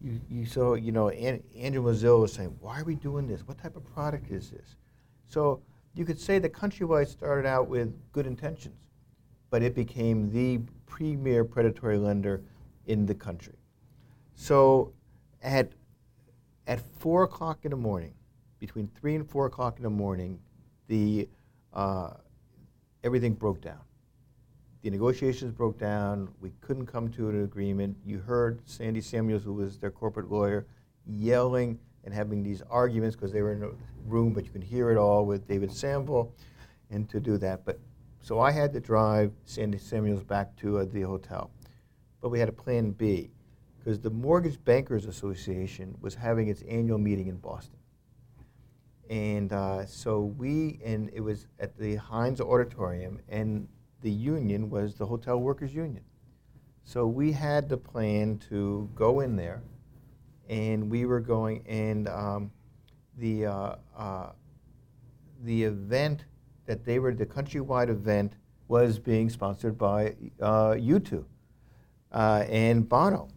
you, 0.00 0.20
you 0.30 0.46
saw, 0.46 0.74
you 0.74 0.92
know, 0.92 1.08
An- 1.08 1.42
Angel 1.54 1.82
Mozilo 1.84 2.20
was 2.20 2.32
saying, 2.32 2.56
why 2.60 2.80
are 2.80 2.84
we 2.84 2.94
doing 2.94 3.26
this? 3.26 3.46
What 3.46 3.58
type 3.58 3.76
of 3.76 3.84
product 3.94 4.30
is 4.30 4.50
this? 4.50 4.76
So 5.26 5.62
you 5.94 6.04
could 6.04 6.20
say 6.20 6.38
that 6.38 6.52
Countrywide 6.52 7.08
started 7.08 7.46
out 7.48 7.68
with 7.68 7.94
good 8.12 8.26
intentions, 8.26 8.76
but 9.50 9.62
it 9.62 9.74
became 9.74 10.30
the 10.30 10.60
premier 10.86 11.44
predatory 11.44 11.98
lender 11.98 12.42
in 12.86 13.06
the 13.06 13.14
country. 13.14 13.56
So 14.34 14.92
at, 15.42 15.72
at 16.66 16.80
4 16.98 17.24
o'clock 17.24 17.60
in 17.64 17.70
the 17.70 17.76
morning, 17.76 18.12
between 18.58 18.88
3 19.00 19.16
and 19.16 19.28
4 19.28 19.46
o'clock 19.46 19.78
in 19.78 19.82
the 19.82 19.90
morning, 19.90 20.38
the, 20.88 21.28
uh, 21.72 22.10
everything 23.02 23.34
broke 23.34 23.60
down. 23.60 23.80
The 24.82 24.90
negotiations 24.90 25.52
broke 25.52 25.78
down. 25.78 26.28
We 26.40 26.52
couldn't 26.60 26.86
come 26.86 27.08
to 27.12 27.28
an 27.28 27.42
agreement. 27.42 27.96
You 28.04 28.18
heard 28.18 28.60
Sandy 28.68 29.00
Samuels, 29.00 29.42
who 29.42 29.54
was 29.54 29.78
their 29.78 29.90
corporate 29.90 30.30
lawyer, 30.30 30.66
yelling 31.06 31.78
and 32.06 32.14
having 32.14 32.42
these 32.42 32.62
arguments 32.70 33.16
because 33.16 33.32
they 33.32 33.42
were 33.42 33.52
in 33.52 33.64
a 33.64 33.70
room, 34.06 34.32
but 34.32 34.44
you 34.44 34.50
can 34.50 34.62
hear 34.62 34.90
it 34.90 34.96
all 34.96 35.26
with 35.26 35.46
David 35.46 35.70
Sambol, 35.70 36.30
and 36.90 37.08
to 37.10 37.20
do 37.20 37.36
that. 37.36 37.64
But 37.64 37.80
so 38.20 38.40
I 38.40 38.52
had 38.52 38.72
to 38.72 38.80
drive 38.80 39.32
Sandy 39.44 39.78
Samuels 39.78 40.22
back 40.22 40.56
to 40.56 40.78
uh, 40.78 40.86
the 40.90 41.02
hotel, 41.02 41.50
but 42.22 42.30
we 42.30 42.38
had 42.38 42.48
a 42.48 42.52
plan 42.52 42.92
B 42.92 43.30
because 43.78 44.00
the 44.00 44.10
Mortgage 44.10 44.64
Bankers 44.64 45.04
Association 45.06 45.96
was 46.00 46.14
having 46.14 46.48
its 46.48 46.62
annual 46.62 46.98
meeting 46.98 47.26
in 47.26 47.36
Boston. 47.36 47.78
And 49.10 49.52
uh, 49.52 49.86
so 49.86 50.20
we, 50.20 50.80
and 50.84 51.10
it 51.12 51.20
was 51.20 51.46
at 51.60 51.76
the 51.76 51.96
Hynes 51.96 52.40
Auditorium, 52.40 53.20
and 53.28 53.68
the 54.00 54.10
union 54.10 54.70
was 54.70 54.94
the 54.94 55.06
Hotel 55.06 55.38
Workers 55.38 55.74
Union. 55.74 56.02
So 56.84 57.06
we 57.06 57.32
had 57.32 57.68
the 57.68 57.76
plan 57.76 58.38
to 58.48 58.88
go 58.94 59.20
in 59.20 59.36
there, 59.36 59.62
and 60.48 60.90
we 60.90 61.04
were 61.04 61.20
going, 61.20 61.66
and 61.66 62.08
um, 62.08 62.50
the, 63.18 63.46
uh, 63.46 63.76
uh, 63.96 64.30
the 65.44 65.64
event 65.64 66.24
that 66.66 66.84
they 66.84 66.98
were, 66.98 67.14
the 67.14 67.26
countrywide 67.26 67.88
event 67.88 68.34
was 68.68 68.98
being 68.98 69.30
sponsored 69.30 69.78
by 69.78 70.14
uh, 70.40 70.74
U2 70.74 71.24
uh, 72.12 72.44
and 72.48 72.88
Bono. 72.88 73.28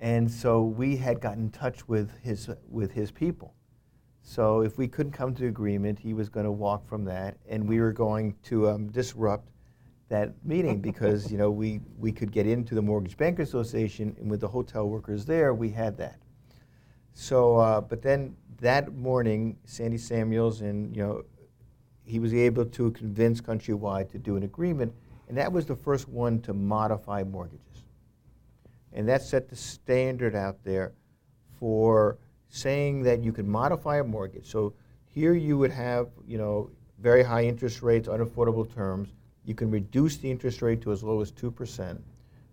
And 0.00 0.30
so 0.30 0.62
we 0.62 0.96
had 0.96 1.20
gotten 1.20 1.44
in 1.44 1.50
touch 1.50 1.88
with 1.88 2.16
his, 2.22 2.48
with 2.68 2.92
his 2.92 3.10
people. 3.10 3.54
So 4.22 4.60
if 4.60 4.78
we 4.78 4.86
couldn't 4.86 5.12
come 5.12 5.34
to 5.36 5.46
agreement, 5.46 5.98
he 5.98 6.12
was 6.12 6.28
going 6.28 6.44
to 6.44 6.52
walk 6.52 6.86
from 6.86 7.04
that, 7.06 7.38
and 7.48 7.66
we 7.66 7.80
were 7.80 7.92
going 7.92 8.36
to 8.44 8.68
um, 8.68 8.88
disrupt 8.88 9.48
that 10.08 10.32
meeting 10.44 10.80
because 10.80 11.30
you 11.30 11.38
know 11.38 11.50
we, 11.50 11.80
we 11.98 12.12
could 12.12 12.30
get 12.30 12.46
into 12.46 12.74
the 12.74 12.82
Mortgage 12.82 13.16
Banker 13.16 13.42
Association, 13.42 14.14
and 14.20 14.30
with 14.30 14.40
the 14.40 14.48
hotel 14.48 14.88
workers 14.88 15.24
there, 15.24 15.54
we 15.54 15.70
had 15.70 15.96
that. 15.96 16.18
So, 17.20 17.56
uh, 17.56 17.80
but 17.80 18.00
then 18.00 18.36
that 18.60 18.94
morning, 18.94 19.56
Sandy 19.64 19.98
Samuels 19.98 20.60
and 20.60 20.94
you 20.94 21.02
know 21.02 21.24
he 22.04 22.20
was 22.20 22.32
able 22.32 22.64
to 22.64 22.92
convince 22.92 23.40
Countrywide 23.40 24.08
to 24.12 24.18
do 24.18 24.36
an 24.36 24.44
agreement, 24.44 24.94
and 25.26 25.36
that 25.36 25.52
was 25.52 25.66
the 25.66 25.74
first 25.74 26.08
one 26.08 26.40
to 26.42 26.54
modify 26.54 27.24
mortgages. 27.24 27.82
And 28.92 29.08
that 29.08 29.22
set 29.22 29.48
the 29.48 29.56
standard 29.56 30.36
out 30.36 30.62
there 30.62 30.92
for 31.58 32.18
saying 32.50 33.02
that 33.02 33.24
you 33.24 33.32
could 33.32 33.48
modify 33.48 33.98
a 33.98 34.04
mortgage. 34.04 34.48
So 34.48 34.74
here 35.04 35.34
you 35.34 35.58
would 35.58 35.72
have, 35.72 36.10
you 36.24 36.38
know, 36.38 36.70
very 37.00 37.24
high 37.24 37.44
interest 37.44 37.82
rates, 37.82 38.06
unaffordable 38.06 38.72
terms. 38.72 39.08
You 39.44 39.56
can 39.56 39.72
reduce 39.72 40.18
the 40.18 40.30
interest 40.30 40.62
rate 40.62 40.80
to 40.82 40.92
as 40.92 41.02
low 41.02 41.20
as 41.20 41.32
2%. 41.32 42.00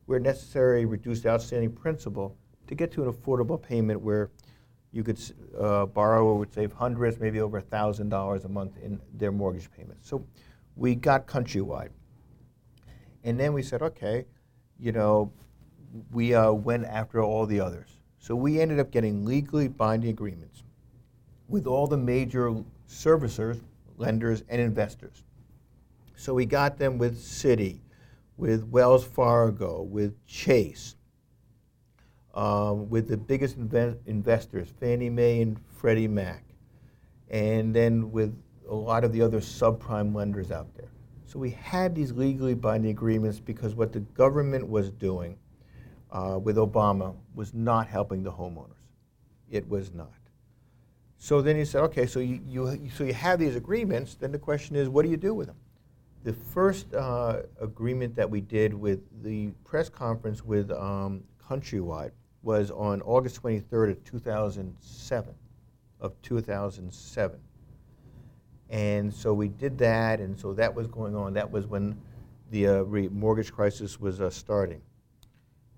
Where 0.08 0.20
necessary, 0.20 0.86
reduce 0.86 1.22
the 1.22 1.30
outstanding 1.30 1.72
principal 1.72 2.36
to 2.66 2.74
get 2.74 2.92
to 2.94 3.04
an 3.04 3.14
affordable 3.14 3.62
payment 3.62 4.02
where 4.02 4.32
you 4.96 5.04
could 5.04 5.20
uh, 5.60 5.86
borrower 5.88 6.36
would 6.36 6.54
save 6.54 6.72
hundreds, 6.72 7.20
maybe 7.20 7.42
over 7.42 7.62
$1,000 7.62 8.46
a 8.46 8.48
month 8.48 8.78
in 8.82 8.98
their 9.14 9.32
mortgage 9.34 9.70
payments. 9.70 10.08
So 10.08 10.26
we 10.78 10.96
got 10.96 11.28
countrywide. 11.28 11.90
And 13.26 13.38
then 13.38 13.52
we 13.52 13.62
said, 13.62 13.82
okay, 13.82 14.24
you 14.80 14.94
know, 14.94 15.34
we 16.12 16.34
uh, 16.34 16.54
went 16.54 16.86
after 16.86 17.22
all 17.22 17.46
the 17.46 17.60
others. 17.60 17.90
So 18.20 18.38
we 18.38 18.62
ended 18.62 18.80
up 18.80 18.90
getting 18.90 19.26
legally 19.26 19.68
binding 19.68 20.12
agreements 20.12 20.64
with 21.50 21.68
all 21.68 21.88
the 21.88 21.98
major 21.98 22.56
servicers, 22.88 23.60
lenders, 23.98 24.44
and 24.48 24.62
investors. 24.62 25.26
So 26.16 26.34
we 26.34 26.46
got 26.46 26.78
them 26.78 26.98
with 26.98 27.18
Citi, 27.18 27.82
with 28.38 28.64
Wells 28.64 29.04
Fargo, 29.04 29.82
with 29.82 30.26
Chase, 30.26 30.96
um, 32.36 32.90
with 32.90 33.08
the 33.08 33.18
biggest 33.18 33.60
inve- 33.60 33.98
investors, 34.06 34.74
Fannie 34.80 35.10
Mae 35.10 35.42
and 35.42 35.60
Freddie 35.78 36.08
Mac, 36.08 36.44
and 37.30 37.74
then 37.74 38.12
with 38.12 38.38
a 38.70 38.76
lot 38.76 39.04
of 39.04 39.14
the 39.14 39.22
other 39.22 39.40
subprime 39.40 40.14
lenders 40.14 40.52
out 40.52 40.68
there. 40.76 40.92
So 41.26 41.40
we 41.40 41.52
had 41.52 41.96
these 41.96 42.12
legally 42.12 42.54
binding 42.54 42.92
agreements 42.92 43.40
because 43.40 43.74
what 43.76 43.94
the 43.94 44.02
government 44.02 44.68
was 44.68 44.92
doing 44.92 45.38
uh, 46.12 46.40
with 46.42 46.58
Obama 46.58 47.16
was 47.34 47.54
not 47.54 47.88
helping 47.88 48.24
the 48.24 48.32
homeowners. 48.32 48.72
It 49.50 49.68
was 49.68 49.94
not. 49.94 50.12
So 51.18 51.42
then 51.42 51.56
he 51.56 51.66
said, 51.66 51.82
okay, 51.84 52.06
so 52.06 52.20
you, 52.20 52.42
you, 52.46 52.90
so 52.96 53.04
you 53.04 53.14
have 53.14 53.40
these 53.40 53.56
agreements, 53.56 54.16
then 54.16 54.32
the 54.32 54.40
question 54.40 54.76
is, 54.76 54.90
what 54.90 55.04
do 55.04 55.10
you 55.10 55.18
do 55.18 55.34
with 55.34 55.48
them? 55.48 55.58
The 56.24 56.34
first 56.34 56.94
uh, 56.94 57.44
agreement 57.62 58.16
that 58.16 58.30
we 58.30 58.42
did 58.42 58.74
with 58.74 59.00
the 59.24 59.52
press 59.64 59.90
conference 59.90 60.44
with 60.44 60.72
um, 60.72 61.24
Countrywide 61.50 62.12
was 62.46 62.70
on 62.72 63.02
August 63.02 63.42
23rd 63.42 63.92
of 63.92 64.04
2007, 64.06 65.34
of 66.00 66.14
2007. 66.22 67.40
And 68.70 69.14
so 69.14 69.34
we 69.34 69.48
did 69.48 69.78
that, 69.80 70.20
and 70.20 70.40
so 70.40 70.54
that 70.54 70.74
was 70.74 70.88
going 70.88 71.16
on. 71.16 71.34
That 71.34 71.50
was 71.50 71.66
when 71.66 72.00
the 72.52 72.68
uh, 72.68 72.82
re- 72.84 73.10
mortgage 73.10 73.52
crisis 73.52 74.00
was 74.00 74.22
uh, 74.22 74.30
starting. 74.30 74.82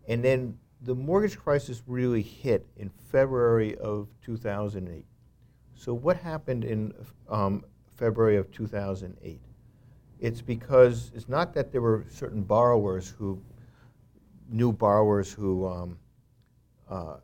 And 0.08 0.24
then 0.24 0.58
the 0.82 0.94
mortgage 0.94 1.38
crisis 1.38 1.82
really 1.88 2.22
hit 2.22 2.66
in 2.76 2.90
February 3.12 3.76
of 3.78 4.08
2008. 4.24 5.06
So 5.74 5.94
what 5.94 6.18
happened 6.18 6.66
in 6.66 6.94
um, 7.30 7.64
February 7.96 8.36
of 8.38 8.52
2008? 8.52 9.40
It's 10.20 10.42
because 10.42 11.12
it's 11.16 11.30
not 11.30 11.54
that 11.54 11.72
there 11.72 11.82
were 11.82 12.06
certain 12.10 12.42
borrowers 12.42 13.14
who, 13.18 13.42
new 14.50 14.72
borrowers 14.72 15.32
who 15.32 15.68
um, 15.68 15.98
uh, 16.90 17.18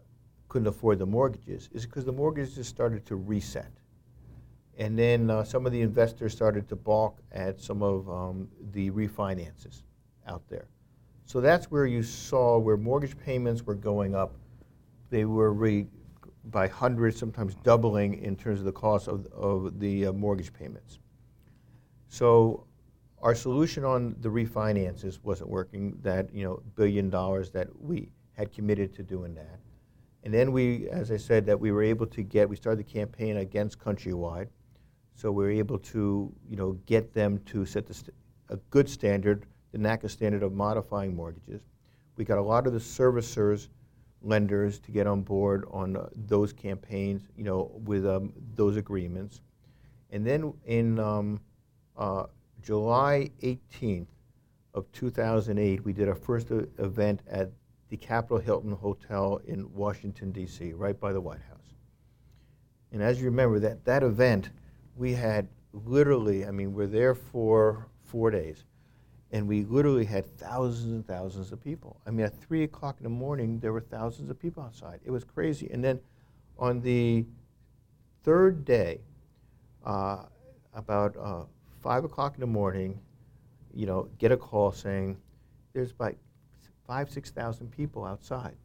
couldn't 0.50 0.68
afford 0.68 1.00
the 1.00 1.06
mortgages. 1.06 1.70
It's 1.74 1.86
because 1.86 2.06
the 2.06 2.12
mortgages 2.12 2.68
started 2.68 3.06
to 3.08 3.16
reset. 3.16 3.72
And 4.78 4.98
then 4.98 5.30
uh, 5.30 5.44
some 5.44 5.66
of 5.66 5.72
the 5.72 5.82
investors 5.82 6.34
started 6.34 6.68
to 6.70 6.76
balk 6.76 7.20
at 7.32 7.60
some 7.62 7.84
of 7.84 8.10
um, 8.10 8.48
the 8.72 8.90
refinances 8.92 9.84
out 10.28 10.42
there. 10.50 10.68
So 11.26 11.42
that's 11.42 11.72
where 11.72 11.86
you 11.86 12.04
saw 12.04 12.58
where 12.58 12.78
mortgage 12.78 13.18
payments 13.18 13.64
were 13.64 13.76
going 13.76 14.16
up. 14.16 14.36
They 15.10 15.26
were 15.26 15.54
re, 15.54 15.88
by 16.46 16.68
hundreds, 16.68 17.18
sometimes 17.18 17.56
doubling 17.56 18.22
in 18.24 18.36
terms 18.36 18.60
of 18.60 18.66
the 18.66 18.72
cost 18.72 19.08
of, 19.08 19.28
of 19.28 19.80
the 19.80 20.08
uh, 20.08 20.14
mortgage 20.14 20.52
payments. 20.52 21.00
So 22.08 22.66
our 23.22 23.36
solution 23.36 23.86
on 23.86 24.16
the 24.20 24.30
refinances 24.30 25.20
wasn't 25.24 25.50
working, 25.50 25.98
that, 26.02 26.34
you 26.34 26.44
know, 26.44 26.62
billion 26.76 27.10
dollars 27.10 27.52
that 27.52 27.68
we 27.80 28.10
had 28.34 28.52
committed 28.52 28.94
to 28.96 29.04
doing 29.04 29.34
that. 29.36 29.60
And 30.24 30.34
then 30.34 30.52
we, 30.52 30.90
as 30.90 31.12
I 31.12 31.18
said, 31.18 31.46
that 31.46 31.60
we 31.60 31.72
were 31.72 31.84
able 31.84 32.06
to 32.08 32.24
get, 32.24 32.48
we 32.50 32.56
started 32.56 32.80
the 32.80 32.92
campaign 32.92 33.38
against 33.38 33.80
Countrywide. 33.80 34.48
So 35.16 35.32
we 35.32 35.44
were 35.44 35.52
able 35.52 35.78
to, 35.80 36.34
you 36.50 36.56
know, 36.56 36.74
get 36.86 37.14
them 37.14 37.40
to 37.46 37.66
set 37.66 37.86
the 37.86 37.94
st- 37.94 38.16
a 38.50 38.58
good 38.70 38.90
standard, 38.90 39.46
the 39.72 39.78
NACA 39.78 40.10
standard 40.10 40.44
of 40.44 40.54
modifying 40.54 41.16
mortgages. 41.16 41.62
We 42.16 42.26
got 42.26 42.38
a 42.38 42.42
lot 42.42 42.68
of 42.68 42.74
the 42.74 42.80
servicers, 42.80 43.70
lenders 44.22 44.80
to 44.80 44.92
get 44.92 45.08
on 45.08 45.22
board 45.22 45.66
on 45.72 45.98
uh, 45.98 46.08
those 46.28 46.54
campaigns, 46.54 47.24
you 47.36 47.44
know, 47.44 47.72
with 47.84 48.06
um, 48.06 48.34
those 48.56 48.78
agreements. 48.78 49.42
And 50.12 50.26
then 50.26 50.54
in 50.66 51.00
um, 51.00 51.42
uh, 51.98 52.26
July 52.62 53.30
18th 53.42 54.08
of 54.74 54.90
2008, 54.94 55.84
we 55.84 55.92
did 55.92 56.08
our 56.08 56.16
first 56.16 56.52
uh, 56.52 56.62
event 56.78 57.22
at 57.30 57.52
the 57.90 57.98
Capitol 57.98 58.40
Hilton 58.40 58.72
Hotel 58.72 59.40
in 59.46 59.72
Washington, 59.74 60.32
D.C., 60.32 60.74
right 60.74 61.00
by 61.00 61.14
the 61.14 61.22
White 61.22 61.42
House. 61.50 61.76
And 62.92 63.02
as 63.02 63.20
you 63.20 63.26
remember, 63.26 63.60
that, 63.60 63.86
that 63.86 64.04
event, 64.04 64.50
we 64.96 65.14
had 65.14 65.48
literally, 65.74 66.46
I 66.46 66.52
mean, 66.52 66.74
we're 66.74 66.88
there 66.88 67.16
for 67.16 67.88
four 68.04 68.32
days, 68.32 68.66
and 69.32 69.48
we 69.48 69.64
literally 69.66 70.06
had 70.06 70.26
thousands 70.38 70.92
and 70.92 71.08
thousands 71.08 71.52
of 71.52 71.64
people. 71.64 72.00
I 72.06 72.12
mean, 72.12 72.26
at 72.26 72.40
3 72.40 72.64
o'clock 72.64 72.98
in 73.00 73.04
the 73.04 73.10
morning, 73.10 73.60
there 73.60 73.74
were 73.74 73.82
thousands 73.82 74.30
of 74.30 74.40
people 74.40 74.64
outside. 74.64 75.00
It 75.04 75.12
was 75.12 75.24
crazy. 75.24 75.70
And 75.72 75.84
then 75.84 76.00
on 76.60 76.82
the 76.82 77.26
third 78.24 78.64
day, 78.64 79.02
uh, 79.86 80.24
about 80.76 81.18
uh, 81.18 81.44
5 81.82 82.06
o'clock 82.06 82.36
in 82.36 82.42
the 82.42 82.48
morning, 82.48 83.00
you 83.74 83.86
know, 83.86 84.08
get 84.20 84.32
a 84.32 84.38
call 84.38 84.72
saying 84.72 85.18
there's 85.74 85.92
about 85.92 86.16
five, 86.86 87.10
6,000 87.10 87.72
people 87.72 88.06
outside. 88.06 88.56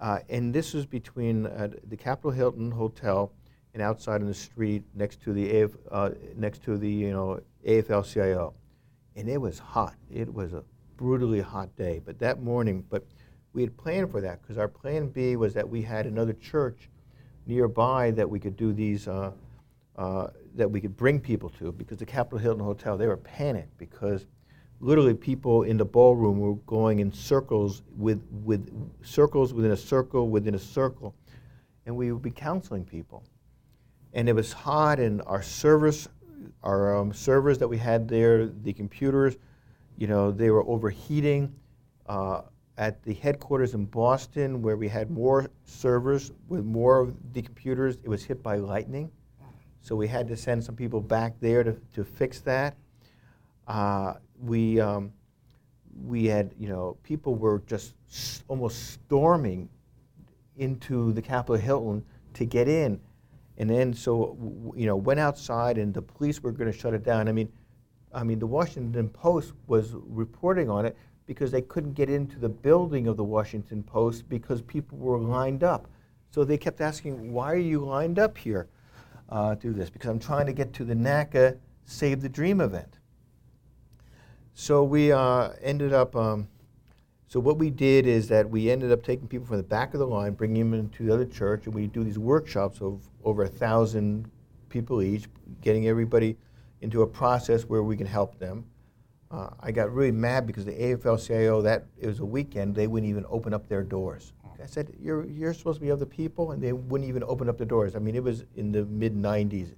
Uh, 0.00 0.20
and 0.28 0.54
this 0.54 0.72
was 0.72 0.86
between 0.86 1.46
uh, 1.46 1.68
the 1.88 1.96
Capitol 1.96 2.30
Hilton 2.30 2.70
Hotel 2.70 3.30
and 3.74 3.82
outside 3.82 4.20
in 4.20 4.26
the 4.26 4.34
street 4.34 4.82
next 4.94 5.22
to 5.22 5.32
the 5.32 5.60
AF, 5.60 5.72
uh, 5.90 6.10
next 6.36 6.62
to 6.64 6.76
the 6.76 6.88
you 6.88 7.12
know 7.12 7.40
AFL-CIO, 7.66 8.54
and 9.16 9.28
it 9.28 9.38
was 9.38 9.58
hot. 9.58 9.94
It 10.10 10.32
was 10.32 10.54
a 10.54 10.64
brutally 10.96 11.40
hot 11.40 11.74
day. 11.76 12.00
But 12.04 12.18
that 12.18 12.42
morning, 12.42 12.84
but 12.88 13.04
we 13.52 13.62
had 13.62 13.76
planned 13.76 14.10
for 14.10 14.20
that 14.22 14.40
because 14.40 14.58
our 14.58 14.68
plan 14.68 15.08
B 15.08 15.36
was 15.36 15.52
that 15.54 15.68
we 15.68 15.82
had 15.82 16.06
another 16.06 16.32
church 16.32 16.88
nearby 17.46 18.10
that 18.12 18.28
we 18.28 18.40
could 18.40 18.56
do 18.56 18.72
these. 18.72 19.06
Uh, 19.06 19.32
uh, 19.96 20.28
that 20.54 20.70
we 20.70 20.80
could 20.80 20.96
bring 20.96 21.20
people 21.20 21.50
to 21.50 21.72
because 21.72 21.98
the 21.98 22.06
Capitol 22.06 22.38
Hilton 22.38 22.64
Hotel 22.64 22.96
they 22.96 23.06
were 23.06 23.18
panicked 23.18 23.76
because 23.76 24.24
literally 24.80 25.14
people 25.14 25.62
in 25.62 25.76
the 25.76 25.84
ballroom 25.84 26.40
were 26.40 26.54
going 26.66 26.98
in 26.98 27.12
circles 27.12 27.82
with, 27.96 28.22
with 28.44 28.68
circles 29.02 29.52
within 29.52 29.72
a 29.72 29.76
circle 29.76 30.28
within 30.28 30.54
a 30.54 30.58
circle. 30.58 31.14
And 31.86 31.96
we 31.96 32.12
would 32.12 32.22
be 32.22 32.30
counseling 32.30 32.84
people. 32.84 33.22
And 34.12 34.28
it 34.28 34.32
was 34.32 34.52
hot, 34.52 34.98
and 34.98 35.22
our 35.26 35.42
servers, 35.42 36.08
our 36.62 36.96
um, 36.96 37.12
servers 37.12 37.58
that 37.58 37.68
we 37.68 37.78
had 37.78 38.08
there, 38.08 38.46
the 38.46 38.72
computers, 38.72 39.36
you 39.96 40.06
know, 40.06 40.32
they 40.32 40.50
were 40.50 40.66
overheating. 40.68 41.54
Uh, 42.06 42.42
at 42.80 43.02
the 43.02 43.12
headquarters 43.12 43.74
in 43.74 43.84
Boston, 43.84 44.62
where 44.62 44.76
we 44.76 44.88
had 44.88 45.10
more 45.10 45.50
servers 45.64 46.32
with 46.48 46.64
more 46.64 47.00
of 47.00 47.14
the 47.34 47.42
computers, 47.42 47.98
it 48.02 48.08
was 48.08 48.24
hit 48.24 48.42
by 48.42 48.56
lightning. 48.56 49.10
So 49.82 49.94
we 49.94 50.08
had 50.08 50.26
to 50.28 50.36
send 50.36 50.64
some 50.64 50.76
people 50.76 51.00
back 51.00 51.34
there 51.40 51.62
to, 51.62 51.76
to 51.94 52.04
fix 52.04 52.40
that. 52.40 52.76
Uh, 53.68 54.14
we, 54.42 54.80
um, 54.80 55.12
we 56.04 56.26
had, 56.26 56.54
you 56.58 56.68
know, 56.68 56.96
people 57.02 57.34
were 57.34 57.62
just 57.66 57.94
almost 58.48 58.92
storming 58.92 59.68
into 60.56 61.12
the 61.12 61.22
Capitol 61.22 61.56
Hilton 61.56 62.04
to 62.34 62.44
get 62.44 62.68
in. 62.68 63.00
And 63.58 63.68
then, 63.68 63.92
so, 63.92 64.72
you 64.76 64.86
know, 64.86 64.96
went 64.96 65.20
outside 65.20 65.78
and 65.78 65.92
the 65.92 66.02
police 66.02 66.42
were 66.42 66.52
going 66.52 66.70
to 66.70 66.78
shut 66.78 66.94
it 66.94 67.02
down. 67.02 67.28
I 67.28 67.32
mean, 67.32 67.50
I 68.12 68.24
mean, 68.24 68.38
the 68.38 68.46
Washington 68.46 69.08
Post 69.08 69.52
was 69.66 69.94
reporting 69.94 70.70
on 70.70 70.86
it 70.86 70.96
because 71.26 71.50
they 71.50 71.62
couldn't 71.62 71.92
get 71.92 72.10
into 72.10 72.38
the 72.38 72.48
building 72.48 73.06
of 73.06 73.16
the 73.16 73.24
Washington 73.24 73.82
Post 73.82 74.28
because 74.28 74.62
people 74.62 74.98
were 74.98 75.18
lined 75.18 75.62
up. 75.62 75.88
So 76.30 76.44
they 76.44 76.58
kept 76.58 76.80
asking, 76.80 77.32
why 77.32 77.52
are 77.52 77.56
you 77.56 77.84
lined 77.84 78.18
up 78.18 78.36
here 78.36 78.68
uh, 79.28 79.54
do 79.54 79.72
this? 79.72 79.90
Because 79.90 80.10
I'm 80.10 80.18
trying 80.18 80.46
to 80.46 80.52
get 80.52 80.72
to 80.74 80.84
the 80.84 80.94
NACA 80.94 81.58
Save 81.84 82.20
the 82.20 82.28
Dream 82.28 82.60
event. 82.60 82.99
So 84.54 84.84
we 84.84 85.12
uh, 85.12 85.50
ended 85.62 85.92
up, 85.92 86.14
um, 86.16 86.48
so 87.28 87.40
what 87.40 87.58
we 87.58 87.70
did 87.70 88.06
is 88.06 88.28
that 88.28 88.48
we 88.48 88.70
ended 88.70 88.92
up 88.92 89.02
taking 89.02 89.28
people 89.28 89.46
from 89.46 89.56
the 89.56 89.62
back 89.62 89.94
of 89.94 90.00
the 90.00 90.06
line, 90.06 90.32
bringing 90.32 90.70
them 90.70 90.78
into 90.78 91.04
the 91.04 91.14
other 91.14 91.24
church, 91.24 91.66
and 91.66 91.74
we 91.74 91.86
do 91.86 92.04
these 92.04 92.18
workshops 92.18 92.80
of 92.80 93.02
over 93.24 93.44
a 93.44 93.48
thousand 93.48 94.30
people 94.68 95.02
each, 95.02 95.26
getting 95.60 95.86
everybody 95.88 96.36
into 96.80 97.02
a 97.02 97.06
process 97.06 97.62
where 97.64 97.82
we 97.82 97.96
can 97.96 98.06
help 98.06 98.38
them. 98.38 98.64
Uh, 99.30 99.50
I 99.60 99.70
got 99.70 99.92
really 99.92 100.10
mad 100.10 100.46
because 100.46 100.64
the 100.64 100.72
AFL-CIO, 100.72 101.62
that 101.62 101.86
it 101.98 102.06
was 102.06 102.18
a 102.18 102.24
weekend, 102.24 102.74
they 102.74 102.88
wouldn't 102.88 103.08
even 103.08 103.24
open 103.28 103.54
up 103.54 103.68
their 103.68 103.84
doors. 103.84 104.32
I 104.62 104.66
said, 104.66 104.94
you're, 105.00 105.26
you're 105.26 105.54
supposed 105.54 105.78
to 105.78 105.84
be 105.84 105.90
of 105.90 106.00
the 106.00 106.06
people, 106.06 106.52
and 106.52 106.62
they 106.62 106.72
wouldn't 106.72 107.08
even 107.08 107.24
open 107.24 107.48
up 107.48 107.58
the 107.58 107.64
doors. 107.64 107.96
I 107.96 107.98
mean, 107.98 108.14
it 108.14 108.22
was 108.22 108.44
in 108.56 108.72
the 108.72 108.84
mid 108.84 109.14
90s. 109.14 109.74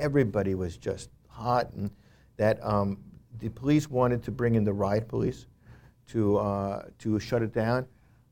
Everybody 0.00 0.54
was 0.54 0.76
just 0.76 1.10
hot, 1.28 1.72
and 1.74 1.90
that 2.36 2.58
um, 2.64 2.98
the 3.38 3.48
police 3.48 3.90
wanted 3.90 4.22
to 4.24 4.30
bring 4.30 4.54
in 4.54 4.64
the 4.64 4.72
riot 4.72 5.08
police 5.08 5.46
to, 6.08 6.36
uh, 6.36 6.84
to 6.98 7.18
shut 7.18 7.42
it 7.42 7.52
down. 7.52 7.86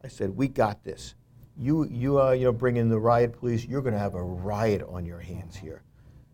I 0.05 0.09
said, 0.09 0.31
we 0.31 0.49
got 0.49 0.83
this. 0.85 1.15
You, 1.57 1.85
you, 1.85 2.21
uh, 2.21 2.33
you 2.33 2.45
know, 2.45 2.53
bring 2.53 2.77
in 2.77 2.89
the 2.89 2.99
riot 2.99 3.33
police, 3.39 3.65
you're 3.65 3.83
going 3.83 3.95
to 3.95 4.01
have 4.01 4.15
a 4.15 4.23
riot 4.23 4.83
on 4.89 5.05
your 5.05 5.21
hands 5.21 5.57
here. 5.57 5.83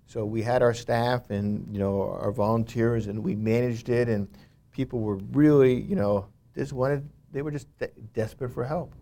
So 0.07 0.25
we 0.25 0.43
had 0.43 0.63
our 0.63 0.73
staff 0.73 1.31
and, 1.31 1.67
you 1.71 1.79
know, 1.79 2.03
our 2.03 2.33
volunteers, 2.33 3.09
and 3.09 3.23
we 3.23 3.35
managed 3.35 3.89
it, 3.91 4.09
and 4.09 4.27
people 4.71 5.01
were 5.01 5.17
really, 5.33 5.83
you 5.83 5.97
know, 5.97 6.27
just 6.55 6.73
wanted, 6.73 7.09
they 7.33 7.43
were 7.43 7.51
just 7.51 7.69
de 7.79 7.89
desperate 8.15 8.53
for 8.53 8.65
help. 8.65 8.95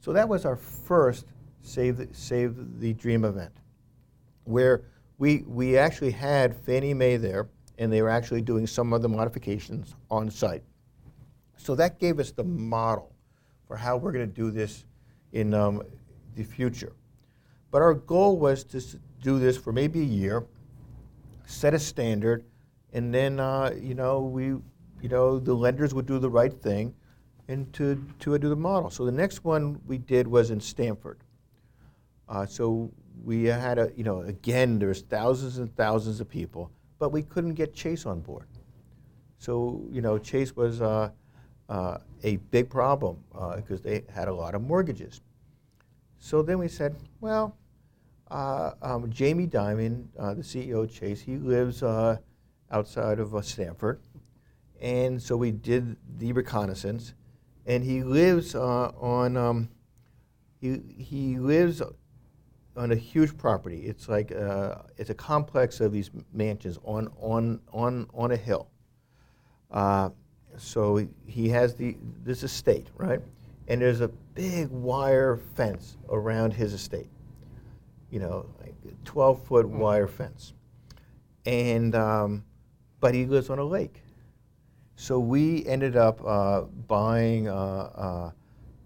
So 0.00 0.12
that 0.12 0.28
was 0.28 0.44
our 0.46 0.56
first 0.56 1.26
Save 1.60 1.98
the, 1.98 2.08
Save 2.12 2.80
the 2.80 2.92
Dream 2.94 3.24
event, 3.24 3.52
where 4.44 4.82
we, 5.18 5.44
we 5.46 5.76
actually 5.76 6.10
had 6.10 6.56
Fannie 6.56 6.94
Mae 6.94 7.16
there, 7.16 7.48
and 7.82 7.92
they 7.92 8.00
were 8.00 8.08
actually 8.08 8.40
doing 8.40 8.64
some 8.64 8.92
of 8.92 9.02
the 9.02 9.08
modifications 9.08 9.96
on 10.08 10.30
site. 10.30 10.62
So 11.56 11.74
that 11.74 11.98
gave 11.98 12.20
us 12.20 12.30
the 12.30 12.44
model 12.44 13.12
for 13.66 13.76
how 13.76 13.96
we're 13.96 14.12
going 14.12 14.28
to 14.28 14.32
do 14.32 14.52
this 14.52 14.84
in 15.32 15.52
um, 15.52 15.82
the 16.36 16.44
future. 16.44 16.92
But 17.72 17.82
our 17.82 17.94
goal 17.94 18.38
was 18.38 18.62
to 18.64 18.80
do 19.20 19.40
this 19.40 19.56
for 19.56 19.72
maybe 19.72 20.00
a 20.00 20.04
year, 20.04 20.46
set 21.46 21.74
a 21.74 21.78
standard, 21.80 22.44
and 22.92 23.12
then 23.12 23.40
uh, 23.40 23.74
you 23.76 23.94
know 23.94 24.20
we, 24.20 24.44
you 24.44 25.08
know, 25.10 25.40
the 25.40 25.54
lenders 25.54 25.92
would 25.92 26.06
do 26.06 26.20
the 26.20 26.30
right 26.30 26.52
thing, 26.62 26.94
and 27.48 27.72
to 27.72 28.00
to 28.20 28.38
do 28.38 28.48
the 28.48 28.56
model. 28.56 28.90
So 28.90 29.04
the 29.04 29.10
next 29.10 29.42
one 29.42 29.80
we 29.86 29.98
did 29.98 30.28
was 30.28 30.52
in 30.52 30.60
Stamford. 30.60 31.18
Uh, 32.28 32.46
so 32.46 32.92
we 33.24 33.44
had 33.44 33.78
a, 33.80 33.90
you 33.96 34.04
know, 34.04 34.20
again, 34.20 34.78
there's 34.78 35.02
thousands 35.02 35.58
and 35.58 35.74
thousands 35.74 36.20
of 36.20 36.28
people 36.28 36.70
but 37.02 37.10
we 37.10 37.24
couldn't 37.24 37.54
get 37.54 37.74
Chase 37.74 38.06
on 38.06 38.20
board. 38.20 38.46
So, 39.38 39.84
you 39.90 40.00
know, 40.00 40.18
Chase 40.18 40.54
was 40.54 40.80
uh, 40.80 41.10
uh, 41.68 41.98
a 42.22 42.36
big 42.52 42.70
problem 42.70 43.16
because 43.56 43.80
uh, 43.80 43.82
they 43.82 44.04
had 44.08 44.28
a 44.28 44.32
lot 44.32 44.54
of 44.54 44.62
mortgages. 44.62 45.20
So 46.20 46.42
then 46.42 46.60
we 46.60 46.68
said, 46.68 46.94
well, 47.20 47.56
uh, 48.30 48.74
um, 48.82 49.10
Jamie 49.10 49.48
Dimon, 49.48 50.06
uh, 50.16 50.34
the 50.34 50.42
CEO 50.42 50.84
of 50.84 50.94
Chase, 50.94 51.20
he 51.20 51.38
lives 51.38 51.82
uh, 51.82 52.18
outside 52.70 53.18
of 53.18 53.34
Stamford. 53.44 54.00
And 54.80 55.20
so 55.20 55.36
we 55.36 55.50
did 55.50 55.96
the 56.18 56.32
reconnaissance. 56.32 57.14
And 57.66 57.82
he 57.82 58.04
lives 58.04 58.54
on, 58.54 59.36
um, 59.36 59.70
he, 60.60 60.80
he 60.96 61.36
lives 61.40 61.82
on 62.76 62.92
a 62.92 62.96
huge 62.96 63.36
property. 63.36 63.80
It's 63.80 64.08
like 64.08 64.32
uh, 64.32 64.76
it's 64.96 65.10
a 65.10 65.14
complex 65.14 65.80
of 65.80 65.92
these 65.92 66.10
mansions 66.32 66.78
on 66.84 67.08
on 67.20 67.60
on 67.72 68.06
on 68.14 68.32
a 68.32 68.36
hill. 68.36 68.68
Uh, 69.70 70.10
so 70.56 71.06
he 71.26 71.48
has 71.48 71.74
the 71.74 71.96
this 72.24 72.42
estate, 72.42 72.88
right? 72.96 73.20
And 73.68 73.80
there's 73.80 74.00
a 74.00 74.08
big 74.08 74.68
wire 74.70 75.36
fence 75.54 75.96
around 76.10 76.52
his 76.52 76.72
estate. 76.72 77.08
You 78.10 78.20
know, 78.20 78.46
like 78.60 78.74
12 79.04 79.42
foot 79.44 79.66
mm. 79.66 79.78
wire 79.78 80.06
fence. 80.06 80.52
And 81.46 81.94
um, 81.94 82.44
but 83.00 83.14
he 83.14 83.26
lives 83.26 83.50
on 83.50 83.58
a 83.58 83.64
lake. 83.64 84.02
So 84.96 85.18
we 85.18 85.64
ended 85.66 85.96
up 85.96 86.20
uh, 86.24 86.62
buying 86.62 87.48
uh, 87.48 87.52
uh, 87.54 88.30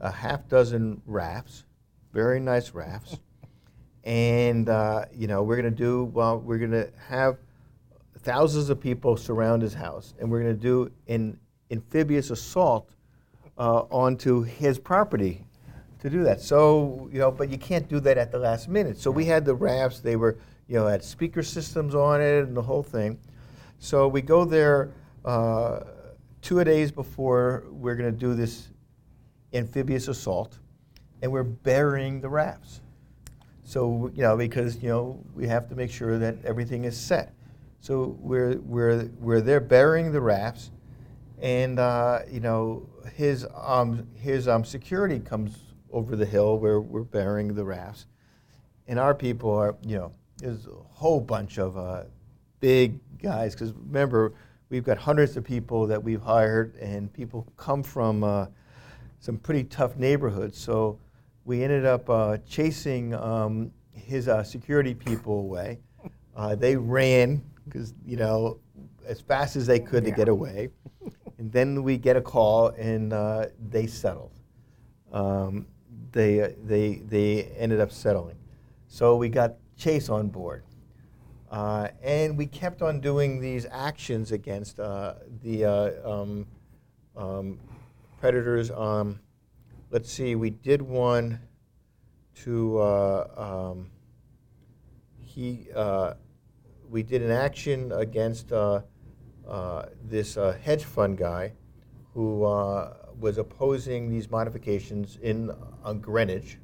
a 0.00 0.10
half 0.10 0.48
dozen 0.48 1.02
rafts, 1.04 1.64
very 2.12 2.40
nice 2.40 2.70
rafts 2.72 3.18
and 4.06 4.68
uh, 4.68 5.04
you 5.12 5.26
know 5.26 5.42
we're 5.42 5.60
going 5.60 5.70
to 5.70 5.76
do 5.76 6.04
well 6.04 6.38
we're 6.38 6.58
going 6.58 6.70
to 6.70 6.88
have 7.08 7.36
thousands 8.26 8.70
of 8.70 8.80
people 8.80 9.16
surround 9.16 9.62
his 9.62 9.72
house. 9.72 10.14
And 10.18 10.28
we're 10.28 10.42
going 10.42 10.56
to 10.56 10.60
do 10.60 10.90
an 11.06 11.38
amphibious 11.70 12.30
assault 12.30 12.90
uh, 13.56 13.82
onto 13.82 14.42
his 14.42 14.78
property 14.78 15.44
to 16.00 16.10
do 16.10 16.24
that. 16.24 16.40
So 16.40 17.08
you 17.12 17.18
know 17.18 17.30
but 17.30 17.50
you 17.50 17.58
can't 17.58 17.88
do 17.88 18.00
that 18.00 18.16
at 18.16 18.30
the 18.30 18.38
last 18.38 18.68
minute. 18.68 18.98
So 18.98 19.10
we 19.10 19.24
had 19.24 19.44
the 19.44 19.54
rafts. 19.54 20.00
They 20.00 20.16
were 20.16 20.38
you 20.68 20.76
know 20.76 20.86
had 20.86 21.04
speaker 21.04 21.42
systems 21.42 21.94
on 21.94 22.20
it 22.20 22.44
and 22.44 22.56
the 22.56 22.62
whole 22.62 22.82
thing. 22.82 23.18
So 23.78 24.08
we 24.08 24.22
go 24.22 24.44
there 24.44 24.90
uh, 25.24 25.80
two 26.42 26.62
days 26.64 26.90
before 26.90 27.64
we're 27.70 27.96
going 27.96 28.12
to 28.12 28.18
do 28.18 28.34
this 28.34 28.68
amphibious 29.52 30.08
assault. 30.08 30.58
And 31.22 31.32
we're 31.32 31.44
burying 31.44 32.20
the 32.20 32.28
rafts 32.28 32.80
so, 33.66 34.10
you 34.14 34.22
know, 34.22 34.36
because, 34.36 34.82
you 34.82 34.88
know, 34.88 35.22
we 35.34 35.46
have 35.48 35.68
to 35.68 35.74
make 35.74 35.90
sure 35.90 36.18
that 36.18 36.36
everything 36.44 36.84
is 36.84 36.96
set. 36.96 37.34
So 37.80 38.16
we're, 38.20 38.58
we're, 38.60 39.10
we're 39.20 39.42
there 39.42 39.60
burying 39.60 40.12
the 40.12 40.20
rafts, 40.20 40.70
and, 41.42 41.78
uh, 41.78 42.20
you 42.30 42.40
know, 42.40 42.88
his 43.14 43.46
um, 43.54 44.06
his 44.14 44.48
um, 44.48 44.64
security 44.64 45.18
comes 45.18 45.56
over 45.90 46.16
the 46.16 46.26
hill 46.26 46.58
where 46.58 46.80
we're 46.80 47.02
burying 47.02 47.54
the 47.54 47.64
rafts, 47.64 48.06
and 48.88 48.98
our 48.98 49.14
people 49.14 49.50
are 49.50 49.76
you 49.82 49.96
know 49.96 50.12
there's 50.38 50.66
a 50.66 50.70
whole 50.70 51.20
bunch 51.20 51.58
of 51.58 51.76
uh, 51.76 52.04
big 52.60 52.98
guys 53.22 53.54
because 53.54 53.72
remember 53.72 54.34
we've 54.68 54.84
got 54.84 54.98
hundreds 54.98 55.36
of 55.36 55.44
people 55.44 55.86
that 55.86 56.02
we've 56.02 56.22
hired 56.22 56.74
and 56.76 57.12
people 57.12 57.46
come 57.56 57.82
from 57.82 58.24
uh, 58.24 58.46
some 59.20 59.38
pretty 59.38 59.64
tough 59.64 59.96
neighborhoods. 59.96 60.58
So 60.58 60.98
we 61.46 61.62
ended 61.62 61.86
up 61.86 62.10
uh, 62.10 62.36
chasing 62.38 63.14
um, 63.14 63.70
his 63.92 64.28
uh, 64.28 64.42
security 64.42 64.94
people 64.94 65.38
away. 65.38 65.78
Uh, 66.36 66.54
they 66.54 66.76
ran 66.76 67.42
because 67.64 67.94
you 68.04 68.16
know 68.16 68.58
as 69.06 69.20
fast 69.20 69.56
as 69.56 69.66
they 69.66 69.78
could 69.78 70.04
yeah. 70.04 70.10
to 70.10 70.16
get 70.16 70.28
away, 70.28 70.68
and 71.38 71.50
then 71.50 71.82
we 71.82 71.96
get 71.96 72.16
a 72.16 72.20
call 72.20 72.68
and 72.70 73.12
uh, 73.12 73.46
they 73.70 73.86
settled. 73.86 74.32
Um, 75.12 75.66
they 76.12 76.54
they 76.64 76.96
they 77.06 77.44
ended 77.56 77.80
up 77.80 77.92
settling. 77.92 78.36
So 78.88 79.16
we 79.16 79.28
got 79.28 79.54
Chase 79.78 80.08
on 80.08 80.28
board. 80.28 80.64
Uh, 81.48 81.88
and 82.02 82.36
we 82.36 82.44
kept 82.44 82.82
on 82.82 83.00
doing 83.00 83.40
these 83.40 83.66
actions 83.70 84.32
against 84.32 84.80
uh, 84.80 85.14
the 85.42 85.64
uh, 85.64 85.90
um, 86.04 86.46
um, 87.16 87.60
predators. 88.20 88.70
Let's 89.88 90.10
see, 90.10 90.34
we 90.34 90.50
did 90.50 90.82
one 90.82 91.40
to 92.42 92.78
uh, 92.78 93.70
um, 93.72 93.90
he. 95.20 95.68
Uh, 95.74 96.14
we 96.88 97.04
did 97.04 97.22
an 97.22 97.30
action 97.30 97.92
against 97.92 98.52
uh, 98.52 98.82
this 100.04 100.34
hedge 100.34 100.84
fund 100.84 101.18
guy 101.18 101.52
who 102.14 102.40
was 103.20 103.38
opposing 103.38 104.10
these 104.10 104.30
modifications 104.30 105.18
in 105.22 105.50
Greenwich. 106.00 106.58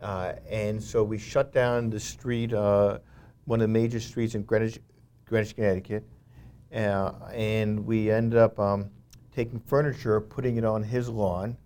and 0.00 0.82
so 0.82 1.02
we 1.02 1.18
shut 1.18 1.52
down 1.52 1.90
the 1.90 2.00
street 2.00 2.52
one 2.52 3.00
of 3.60 3.60
the 3.60 3.68
major 3.68 4.00
streets 4.00 4.34
in 4.34 4.42
Greenwich, 4.42 4.78
Greenwich 5.24 5.54
Connecticut. 5.54 6.04
Uh, 6.74 7.12
and 7.32 7.84
we 7.84 8.10
ended 8.10 8.38
up 8.38 8.58
um, 8.58 8.90
taking 9.34 9.60
furniture, 9.60 10.20
putting 10.20 10.56
it 10.56 10.64
on 10.64 10.82
his 10.82 11.08
lawn, 11.08 11.56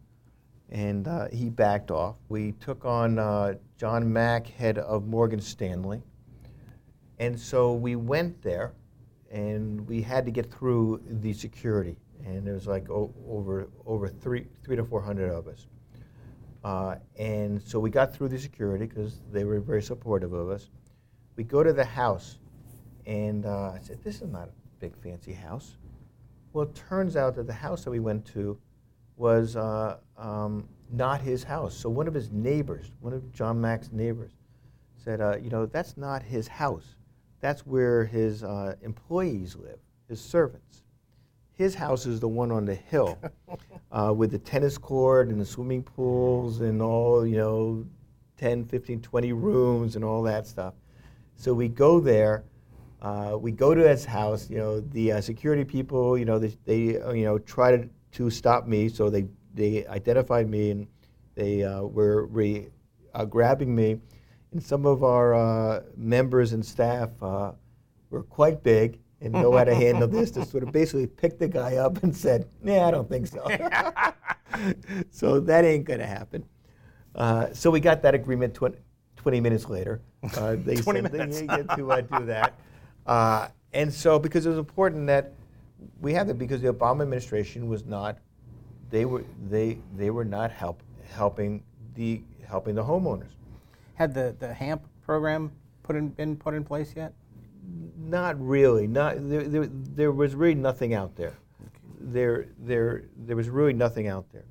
and 0.76 1.08
uh, 1.08 1.26
he 1.32 1.48
backed 1.48 1.90
off. 1.90 2.16
We 2.28 2.52
took 2.52 2.84
on 2.84 3.18
uh, 3.18 3.54
John 3.78 4.12
Mack, 4.12 4.46
head 4.46 4.76
of 4.76 5.06
Morgan 5.06 5.40
Stanley. 5.40 6.02
And 7.18 7.40
so 7.40 7.72
we 7.72 7.96
went 7.96 8.42
there, 8.42 8.74
and 9.32 9.88
we 9.88 10.02
had 10.02 10.26
to 10.26 10.30
get 10.30 10.52
through 10.52 11.00
the 11.08 11.32
security. 11.32 11.96
And 12.26 12.46
there 12.46 12.52
was 12.52 12.66
like 12.66 12.90
o- 12.90 13.14
over, 13.26 13.70
over 13.86 14.06
three, 14.06 14.48
three 14.62 14.76
to 14.76 14.84
400 14.84 15.30
of 15.32 15.48
us. 15.48 15.66
Uh, 16.62 16.96
and 17.18 17.62
so 17.62 17.80
we 17.80 17.88
got 17.88 18.14
through 18.14 18.28
the 18.28 18.38
security 18.38 18.84
because 18.84 19.20
they 19.32 19.44
were 19.44 19.60
very 19.60 19.82
supportive 19.82 20.34
of 20.34 20.50
us. 20.50 20.68
We 21.36 21.44
go 21.44 21.62
to 21.62 21.72
the 21.72 21.86
house, 21.86 22.36
and 23.06 23.46
uh, 23.46 23.70
I 23.70 23.78
said, 23.80 24.04
This 24.04 24.20
is 24.20 24.28
not 24.28 24.48
a 24.48 24.52
big 24.78 24.94
fancy 24.98 25.32
house. 25.32 25.78
Well, 26.52 26.64
it 26.64 26.74
turns 26.74 27.16
out 27.16 27.34
that 27.36 27.46
the 27.46 27.54
house 27.54 27.84
that 27.84 27.90
we 27.90 28.00
went 28.00 28.26
to 28.34 28.58
was 29.16 29.56
uh, 29.56 29.96
um, 30.16 30.68
not 30.90 31.20
his 31.20 31.42
house. 31.42 31.74
So 31.76 31.88
one 31.88 32.06
of 32.06 32.14
his 32.14 32.30
neighbors, 32.30 32.92
one 33.00 33.12
of 33.12 33.32
John 33.32 33.60
Mack's 33.60 33.90
neighbors, 33.92 34.32
said, 34.96 35.20
uh, 35.20 35.36
You 35.36 35.50
know, 35.50 35.66
that's 35.66 35.96
not 35.96 36.22
his 36.22 36.48
house. 36.48 36.96
That's 37.40 37.66
where 37.66 38.04
his 38.04 38.42
uh, 38.42 38.74
employees 38.82 39.56
live, 39.56 39.78
his 40.08 40.20
servants. 40.20 40.82
His 41.52 41.74
house 41.74 42.04
is 42.04 42.20
the 42.20 42.28
one 42.28 42.52
on 42.52 42.66
the 42.66 42.74
hill 42.74 43.18
uh, 43.92 44.12
with 44.14 44.30
the 44.30 44.38
tennis 44.38 44.76
court 44.76 45.28
and 45.28 45.40
the 45.40 45.46
swimming 45.46 45.82
pools 45.82 46.60
and 46.60 46.82
all, 46.82 47.26
you 47.26 47.36
know, 47.36 47.86
10, 48.36 48.66
15, 48.66 49.00
20 49.00 49.32
rooms 49.32 49.96
and 49.96 50.04
all 50.04 50.22
that 50.22 50.46
stuff. 50.46 50.74
So 51.36 51.54
we 51.54 51.68
go 51.68 52.00
there. 52.00 52.44
Uh, 53.00 53.36
we 53.38 53.52
go 53.52 53.74
to 53.74 53.88
his 53.88 54.04
house. 54.04 54.50
You 54.50 54.56
know, 54.56 54.80
the 54.80 55.12
uh, 55.12 55.20
security 55.20 55.64
people. 55.64 56.18
You 56.18 56.24
know, 56.24 56.38
they, 56.38 56.56
they 56.64 57.00
uh, 57.00 57.12
you 57.12 57.24
know 57.24 57.38
try 57.38 57.76
to, 57.76 57.88
to 58.16 58.30
stop 58.30 58.66
me. 58.66 58.88
So 58.88 59.10
they 59.10 59.26
they 59.54 59.86
identified 59.86 60.48
me 60.48 60.70
and 60.70 60.86
they 61.34 61.64
uh, 61.64 61.82
were 61.82 62.26
re, 62.26 62.68
uh, 63.14 63.24
grabbing 63.24 63.74
me. 63.74 64.00
And 64.52 64.62
some 64.62 64.86
of 64.86 65.04
our 65.04 65.34
uh, 65.34 65.82
members 65.96 66.52
and 66.52 66.64
staff 66.64 67.10
were 67.20 68.22
quite 68.28 68.62
big 68.62 68.98
and 69.20 69.32
know 69.32 69.56
how 69.56 69.64
to 69.64 69.74
handle 69.74 70.08
this. 70.08 70.30
To 70.32 70.44
sort 70.44 70.62
of 70.62 70.72
basically 70.72 71.06
pick 71.06 71.38
the 71.38 71.48
guy 71.48 71.76
up 71.76 72.02
and 72.02 72.14
said, 72.14 72.48
"Yeah, 72.64 72.86
I 72.86 72.90
don't 72.90 73.08
think 73.08 73.26
so." 73.26 73.46
so 75.10 75.40
that 75.40 75.64
ain't 75.64 75.84
gonna 75.84 76.06
happen. 76.06 76.44
so 77.52 77.70
we 77.70 77.80
got 77.80 78.02
that 78.02 78.14
agreement 78.14 78.54
20, 78.54 78.78
20 79.16 79.40
minutes 79.40 79.68
later. 79.68 80.00
Uh, 80.36 80.56
they 80.64 80.76
20 80.76 81.02
said 81.02 81.12
minutes. 81.12 81.40
they 81.40 81.46
get 81.46 81.76
to 81.76 81.90
uh, 81.90 82.00
do 82.00 82.26
that. 82.26 82.54
Uh, 83.06 83.48
and 83.72 83.92
so, 83.92 84.18
because 84.18 84.46
it 84.46 84.48
was 84.48 84.58
important 84.58 85.06
that 85.08 85.32
we 86.00 86.12
have 86.12 86.28
it, 86.28 86.38
because 86.38 86.60
the 86.62 86.72
Obama 86.72 87.02
administration 87.02 87.68
was 87.68 87.84
not, 87.84 88.18
they 88.90 89.04
were 89.04 89.24
they 89.48 89.78
they 89.96 90.10
were 90.10 90.24
not 90.24 90.50
help 90.50 90.82
helping 91.10 91.62
the 91.94 92.22
helping 92.46 92.74
the 92.74 92.82
homeowners. 92.84 93.32
Had 93.94 94.14
the 94.14 94.34
the 94.38 94.52
HAMP 94.52 94.82
program 95.02 95.50
put 95.82 95.96
in 95.96 96.08
been 96.08 96.36
put 96.36 96.54
in 96.54 96.64
place 96.64 96.94
yet? 96.96 97.12
Not 97.98 98.40
really. 98.40 98.86
Not 98.86 99.16
there. 99.28 99.42
There, 99.42 99.66
there 99.66 100.12
was 100.12 100.34
really 100.34 100.54
nothing 100.54 100.94
out 100.94 101.16
there. 101.16 101.34
Okay. 101.62 101.80
There 102.00 102.46
there 102.58 103.04
there 103.16 103.36
was 103.36 103.48
really 103.48 103.72
nothing 103.72 104.06
out 104.06 104.30
there. 104.32 104.44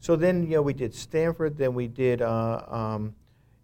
So 0.00 0.16
then 0.16 0.44
you 0.44 0.56
know 0.56 0.62
we 0.62 0.72
did 0.72 0.94
Stamford. 0.94 1.58
Then 1.58 1.74
we 1.74 1.88
did. 1.88 2.22
Uh, 2.22 2.62
um, 2.68 3.14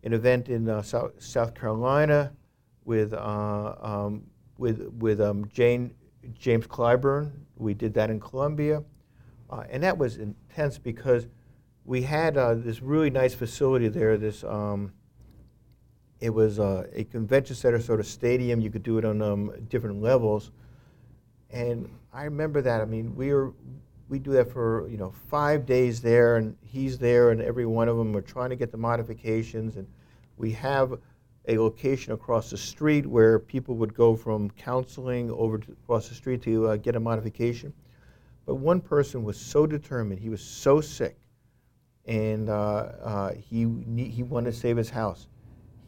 an 0.03 0.13
event 0.13 0.49
in 0.49 0.69
uh, 0.69 0.83
South, 0.83 1.13
South 1.19 1.55
Carolina 1.55 2.33
with 2.85 3.13
uh, 3.13 3.75
um, 3.81 4.23
with 4.59 4.81
with 4.99 5.21
um, 5.21 5.47
Jane 5.53 5.93
James 6.39 6.67
Clyburn. 6.67 7.33
We 7.57 7.75
did 7.75 7.95
that 7.95 8.11
in 8.11 8.21
Columbia, 8.21 8.83
uh, 9.51 9.65
and 9.71 9.83
that 9.83 9.99
was 9.99 10.17
intense 10.17 10.79
because 10.79 11.27
we 11.85 12.03
had 12.03 12.37
uh, 12.37 12.55
this 12.55 12.81
really 12.81 13.11
nice 13.11 13.35
facility 13.35 13.89
there. 13.89 14.17
This 14.17 14.45
um, 14.45 14.93
it 16.21 16.31
was 16.31 16.59
uh, 16.59 16.87
a 16.93 17.05
convention 17.05 17.57
center 17.57 17.81
sort 17.81 18.01
of 18.01 18.07
stadium. 18.07 18.61
You 18.61 18.71
could 18.71 18.83
do 18.83 18.99
it 18.99 19.05
on 19.05 19.23
um, 19.23 19.53
different 19.69 20.01
levels, 20.01 20.51
and 21.51 21.89
I 22.13 22.25
remember 22.25 22.63
that. 22.63 22.81
I 22.81 22.85
mean, 22.85 23.15
we 23.15 23.33
were 23.33 23.53
we 24.09 24.19
do 24.19 24.33
that 24.33 24.53
for 24.53 24.89
you 24.89 24.99
know 24.99 25.13
five 25.29 25.65
days 25.65 26.01
there, 26.01 26.37
and 26.37 26.57
he's 26.63 26.99
there, 26.99 27.31
and 27.31 27.41
every 27.41 27.67
one 27.67 27.89
of 27.89 27.97
them 27.97 28.15
are 28.17 28.23
trying 28.23 28.51
to 28.51 28.57
get 28.57 28.71
the 28.71 28.79
modifications, 28.79 29.77
and 29.77 29.87
we 30.37 30.53
have 30.53 30.99
a 31.49 31.59
location 31.59 32.13
across 32.13 32.51
the 32.51 32.57
street 32.57 33.07
where 33.07 33.39
people 33.39 33.77
would 33.77 33.95
go 33.95 34.15
from 34.15 34.51
counseling 34.51 35.31
over 35.31 35.59
to, 35.59 35.73
across 35.73 36.09
the 36.09 36.15
street 36.15 36.43
to 36.43 36.69
uh, 36.69 36.77
get 36.77 36.97
a 36.97 37.01
modification. 37.01 37.73
But 38.47 38.57
one 38.57 38.81
person 38.81 39.25
was 39.25 39.39
so 39.39 39.67
determined; 39.67 40.21
he 40.21 40.29
was 40.29 40.43
so 40.43 40.81
sick, 40.81 41.19
and 42.07 42.49
uh, 42.49 42.93
uh, 43.03 43.33
he 43.35 43.67
he 43.97 44.23
wanted 44.23 44.53
to 44.53 44.57
save 44.57 44.77
his 44.77 44.91
house. 44.91 45.29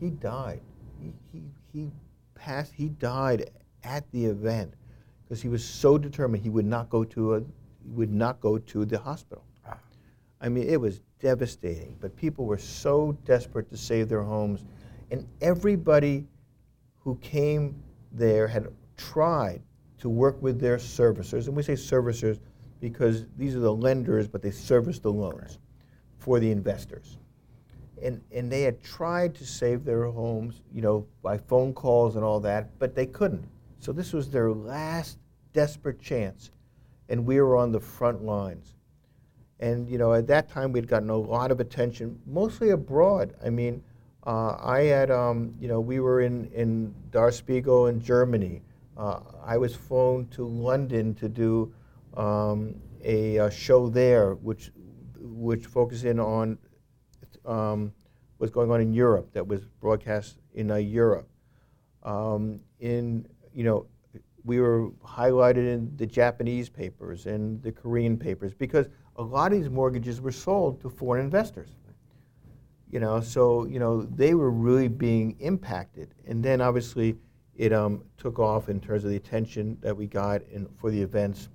He 0.00 0.10
died. 0.10 0.60
He 1.00 1.12
he, 1.32 1.42
he 1.72 1.90
passed. 2.34 2.72
He 2.72 2.88
died 2.88 3.50
at 3.84 4.10
the 4.12 4.26
event 4.26 4.74
because 5.24 5.42
he 5.42 5.48
was 5.48 5.64
so 5.64 5.98
determined 5.98 6.42
he 6.42 6.50
would 6.50 6.66
not 6.66 6.88
go 6.90 7.04
to 7.04 7.36
a 7.36 7.42
would 7.86 8.12
not 8.12 8.40
go 8.40 8.58
to 8.58 8.84
the 8.84 8.98
hospital. 8.98 9.44
I 10.40 10.48
mean, 10.48 10.68
it 10.68 10.80
was 10.80 11.00
devastating, 11.20 11.96
but 12.00 12.16
people 12.16 12.46
were 12.46 12.58
so 12.58 13.16
desperate 13.24 13.70
to 13.70 13.76
save 13.76 14.08
their 14.08 14.22
homes. 14.22 14.64
And 15.12 15.29
everybody 15.42 16.27
who 16.98 17.16
came 17.16 17.81
there 18.11 18.48
had 18.48 18.66
tried 18.96 19.62
to 19.98 20.09
work 20.09 20.40
with 20.40 20.59
their 20.59 20.79
servicers. 20.79 21.46
And 21.46 21.55
we 21.55 21.62
say 21.62 21.75
servicers 21.75 22.40
because 22.81 23.27
these 23.37 23.55
are 23.55 23.61
the 23.61 23.72
lenders, 23.72 24.27
but 24.27 24.40
they 24.40 24.51
service 24.51 24.98
the 24.98 25.12
loans 25.12 25.59
for 26.16 26.40
the 26.40 26.51
investors. 26.51 27.18
And, 28.03 28.22
and 28.33 28.51
they 28.51 28.62
had 28.62 28.83
tried 28.83 29.35
to 29.37 29.46
save 29.46 29.85
their 29.85 30.07
homes, 30.07 30.62
you 30.72 30.81
know, 30.81 31.07
by 31.22 31.37
phone 31.37 31.75
calls 31.75 32.16
and 32.16 32.25
all 32.25 32.40
that, 32.40 32.79
but 32.79 32.94
they 32.94 33.07
couldn't. 33.07 33.46
So 33.81 33.92
this 33.92 34.14
was 34.14 34.31
their 34.31 34.51
last 34.51 35.18
desperate 35.53 36.01
chance 36.01 36.51
and 37.11 37.27
we 37.27 37.38
were 37.38 37.57
on 37.57 37.70
the 37.70 37.81
front 37.81 38.25
lines. 38.25 38.77
And 39.61 39.88
you 39.90 39.98
know, 39.98 40.14
at 40.14 40.27
that 40.29 40.48
time, 40.48 40.72
we'd 40.72 40.88
gotten 40.88 41.11
a 41.11 41.16
lot 41.16 41.51
of 41.51 41.61
attention, 41.61 42.18
mostly 42.27 42.70
abroad. 42.70 43.35
I 43.44 43.51
mean, 43.51 43.85
uh, 44.24 44.56
I 44.61 44.82
had, 44.82 45.11
um, 45.11 45.54
you 45.58 45.68
know, 45.68 45.80
we 45.80 46.00
were 46.00 46.20
in 46.20 46.46
in 46.52 46.94
Der 47.11 47.30
Spiegel 47.30 47.88
in 47.88 48.00
Germany. 48.00 48.62
Uh, 48.96 49.20
I 49.44 49.56
was 49.56 49.74
flown 49.74 50.28
to 50.28 50.46
London 50.46 51.14
to 51.14 51.28
do 51.28 51.72
um, 52.16 52.74
a, 53.02 53.38
a, 53.38 53.50
show 53.50 53.88
there, 53.88 54.35
which 54.35 54.70
which 55.18 55.66
focused 55.66 56.04
in 56.04 56.20
on 56.20 56.58
um, 57.44 57.92
what's 58.38 58.52
going 58.52 58.70
on 58.70 58.80
in 58.80 58.92
Europe. 58.92 59.32
That 59.32 59.46
was 59.46 59.64
broadcast 59.80 60.38
in 60.54 60.70
uh, 60.70 60.76
Europe. 60.76 61.28
Um, 62.04 62.61
in 62.78 63.26
you 63.52 63.64
know, 63.64 63.87
we 64.44 64.61
were 64.61 64.90
highlighted 65.04 65.66
in 65.66 65.96
the 65.96 66.06
Japanese 66.06 66.68
papers 66.68 67.26
and 67.26 67.61
the 67.62 67.72
Korean 67.72 68.16
papers 68.16 68.54
because 68.54 68.87
a 69.16 69.22
lot 69.22 69.52
of 69.52 69.58
these 69.58 69.70
mortgages 69.70 70.20
were 70.20 70.32
sold 70.32 70.80
to 70.82 70.88
foreign 70.88 71.24
investors. 71.24 71.70
You 72.92 73.00
know, 73.00 73.20
so 73.22 73.64
you 73.64 73.81
know 73.81 74.02
they 74.02 74.35
were 74.35 74.50
really 74.50 74.88
being 74.88 75.35
impacted, 75.40 76.14
and 76.26 76.44
then 76.44 76.61
obviously 76.61 77.16
it 77.57 77.72
um, 77.72 78.05
took 78.18 78.38
off 78.38 78.68
in 78.68 78.81
terms 78.81 79.02
of 79.05 79.11
the 79.11 79.16
attention 79.16 79.78
that 79.81 79.96
we 79.96 80.07
got 80.07 80.42
in, 80.52 80.68
for 80.76 80.90
the 80.90 81.00
events 81.00 81.48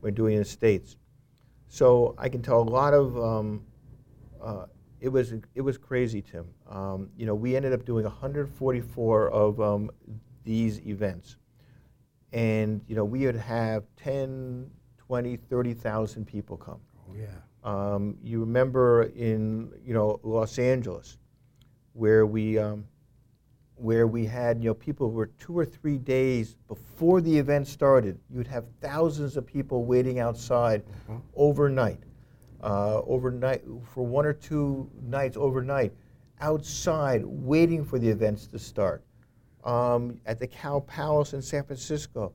we're 0.00 0.10
doing 0.10 0.34
in 0.34 0.38
the 0.40 0.44
states. 0.44 0.96
So 1.68 2.14
I 2.16 2.30
can 2.30 2.40
tell 2.40 2.62
a 2.62 2.70
lot 2.70 2.94
of 2.94 3.18
um, 3.18 3.62
uh, 4.42 4.64
it 5.00 5.10
was 5.10 5.34
it 5.54 5.60
was 5.60 5.76
crazy, 5.76 6.22
Tim. 6.22 6.46
Um, 6.68 7.10
you 7.16 7.26
know, 7.26 7.34
we 7.34 7.54
ended 7.54 7.74
up 7.74 7.84
doing 7.84 8.04
144 8.04 9.30
of 9.30 9.60
um, 9.60 9.90
these 10.44 10.80
events, 10.86 11.36
and 12.32 12.80
you 12.88 12.96
know 12.96 13.04
we 13.04 13.26
would 13.26 13.36
have 13.36 13.84
10, 13.96 14.70
20, 14.96 15.36
30,000 15.36 16.26
people 16.26 16.56
come. 16.56 16.80
Oh, 16.98 17.14
yeah. 17.14 17.26
Um, 17.68 18.16
you 18.22 18.40
remember 18.40 19.02
in 19.14 19.70
you 19.84 19.92
know 19.92 20.20
Los 20.22 20.58
Angeles, 20.58 21.18
where 21.92 22.24
we 22.24 22.58
um, 22.58 22.86
where 23.74 24.06
we 24.06 24.24
had 24.24 24.62
you 24.62 24.70
know 24.70 24.74
people 24.74 25.10
who 25.10 25.16
were 25.16 25.30
two 25.38 25.58
or 25.58 25.66
three 25.66 25.98
days 25.98 26.56
before 26.66 27.20
the 27.20 27.36
event 27.38 27.66
started. 27.68 28.18
You'd 28.30 28.46
have 28.46 28.64
thousands 28.80 29.36
of 29.36 29.44
people 29.46 29.84
waiting 29.84 30.18
outside 30.18 30.82
Mhm. 31.10 31.20
overnight, 31.36 32.00
uh, 32.62 33.02
overnight 33.02 33.62
for 33.92 34.02
one 34.06 34.24
or 34.24 34.32
two 34.32 34.88
nights 35.02 35.36
overnight, 35.36 35.92
outside 36.40 37.22
waiting 37.26 37.84
for 37.84 37.98
the 37.98 38.08
events 38.08 38.46
to 38.46 38.58
start. 38.58 39.02
Um, 39.64 40.18
at 40.24 40.38
the 40.38 40.46
Cow 40.46 40.80
Palace 40.80 41.34
in 41.34 41.42
San 41.42 41.64
Francisco, 41.64 42.32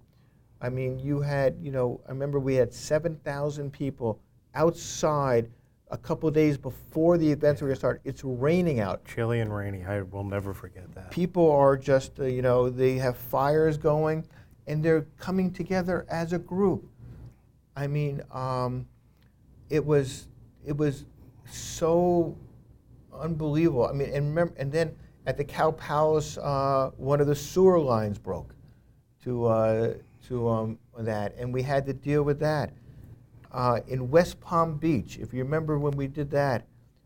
I 0.61 0.69
mean, 0.69 0.99
you 0.99 1.21
had 1.21 1.55
you 1.59 1.71
know 1.71 2.01
I 2.07 2.11
remember 2.11 2.39
we 2.39 2.53
had 2.53 2.71
seven 2.71 3.15
thousand 3.23 3.71
people 3.73 4.19
outside 4.55 5.49
a 5.93 5.97
couple 5.97 6.29
days 6.31 6.57
before 6.57 7.17
the 7.17 7.31
events 7.31 7.61
were 7.61 7.67
going 7.67 7.75
to 7.75 7.79
start. 7.79 8.01
It's 8.03 8.23
raining 8.23 8.79
out 8.79 9.05
Chilly 9.05 9.41
and 9.41 9.55
rainy. 9.55 9.85
I 9.85 10.01
will 10.01 10.23
never 10.23 10.53
forget 10.53 10.93
that. 10.95 11.11
people 11.11 11.51
are 11.51 11.77
just, 11.77 12.19
uh, 12.19 12.25
you 12.25 12.41
know, 12.41 12.69
they 12.69 12.95
have 12.95 13.15
fires 13.15 13.77
going 13.77 14.25
and 14.65 14.83
they're 14.83 15.05
coming 15.19 15.51
together 15.51 16.05
as 16.09 16.33
a 16.33 16.39
group. 16.39 16.89
I 17.75 17.85
mean, 17.87 18.21
um, 18.31 18.87
it 19.69 19.85
was, 19.85 20.27
it 20.65 20.75
was 20.75 21.05
so 21.45 22.35
unbelievable. 23.13 23.85
I 23.85 23.93
mean, 23.93 24.09
and 24.09 24.29
remember, 24.29 24.53
and 24.57 24.71
then 24.71 24.95
at 25.27 25.37
the 25.37 25.43
Cow 25.43 25.71
Palace, 25.71 26.37
uh, 26.39 26.89
one 26.97 27.21
of 27.21 27.27
the 27.27 27.35
sewer 27.35 27.79
lines 27.79 28.17
broke 28.17 28.55
to, 29.23 29.45
uh, 29.45 29.93
to 30.27 30.49
um, 30.49 30.79
that, 30.97 31.35
and 31.37 31.53
we 31.53 31.61
had 31.61 31.85
to 31.85 31.93
deal 31.93 32.23
with 32.23 32.39
that. 32.39 32.73
Uh, 33.53 33.79
in 33.87 34.09
West 34.09 34.39
Palm 34.41 34.77
Beach, 34.77 35.19
if 35.19 35.33
you 35.33 35.43
remember 35.43 35.77
when 35.77 35.95
we 35.95 36.07
did 36.07 36.31
that, 36.31 36.65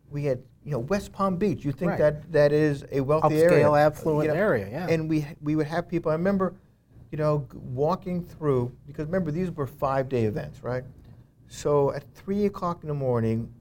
we 0.09 0.23
had, 0.23 0.41
you 0.63 0.71
know, 0.71 0.79
West 0.79 1.11
Palm 1.11 1.35
Beach. 1.35 1.65
You 1.65 1.73
think 1.73 1.91
Right. 1.91 1.97
that 1.99 2.31
that 2.31 2.51
is 2.53 2.85
a 2.91 3.01
wealthy 3.01 3.41
area, 3.41 3.65
Upscale, 3.65 3.85
affluent 3.85 4.29
you 4.29 4.33
know, 4.33 4.39
area, 4.39 4.69
yeah. 4.69 4.87
And 4.87 5.09
we 5.09 5.25
we 5.41 5.55
would 5.57 5.67
have 5.67 5.89
people. 5.89 6.09
I 6.09 6.15
remember, 6.15 6.53
you 7.11 7.17
know, 7.17 7.45
walking 7.53 8.23
through 8.23 8.71
because 8.85 9.05
remember 9.05 9.31
these 9.31 9.51
were 9.51 9.67
five-day 9.67 10.23
events, 10.23 10.63
right? 10.63 10.85
So 11.47 11.91
at 11.91 12.03
three 12.13 12.45
o'clock 12.45 12.79
in 12.83 12.87
the 12.87 12.93
morning, 12.93 13.53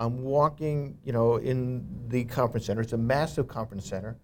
I'm 0.00 0.22
walking, 0.24 0.98
you 1.04 1.12
know, 1.12 1.36
in 1.36 1.86
the 2.08 2.24
conference 2.24 2.66
center. 2.66 2.80
It's 2.80 2.92
a 2.92 2.96
massive 2.98 3.46
conference 3.46 3.86
center, 3.86 4.16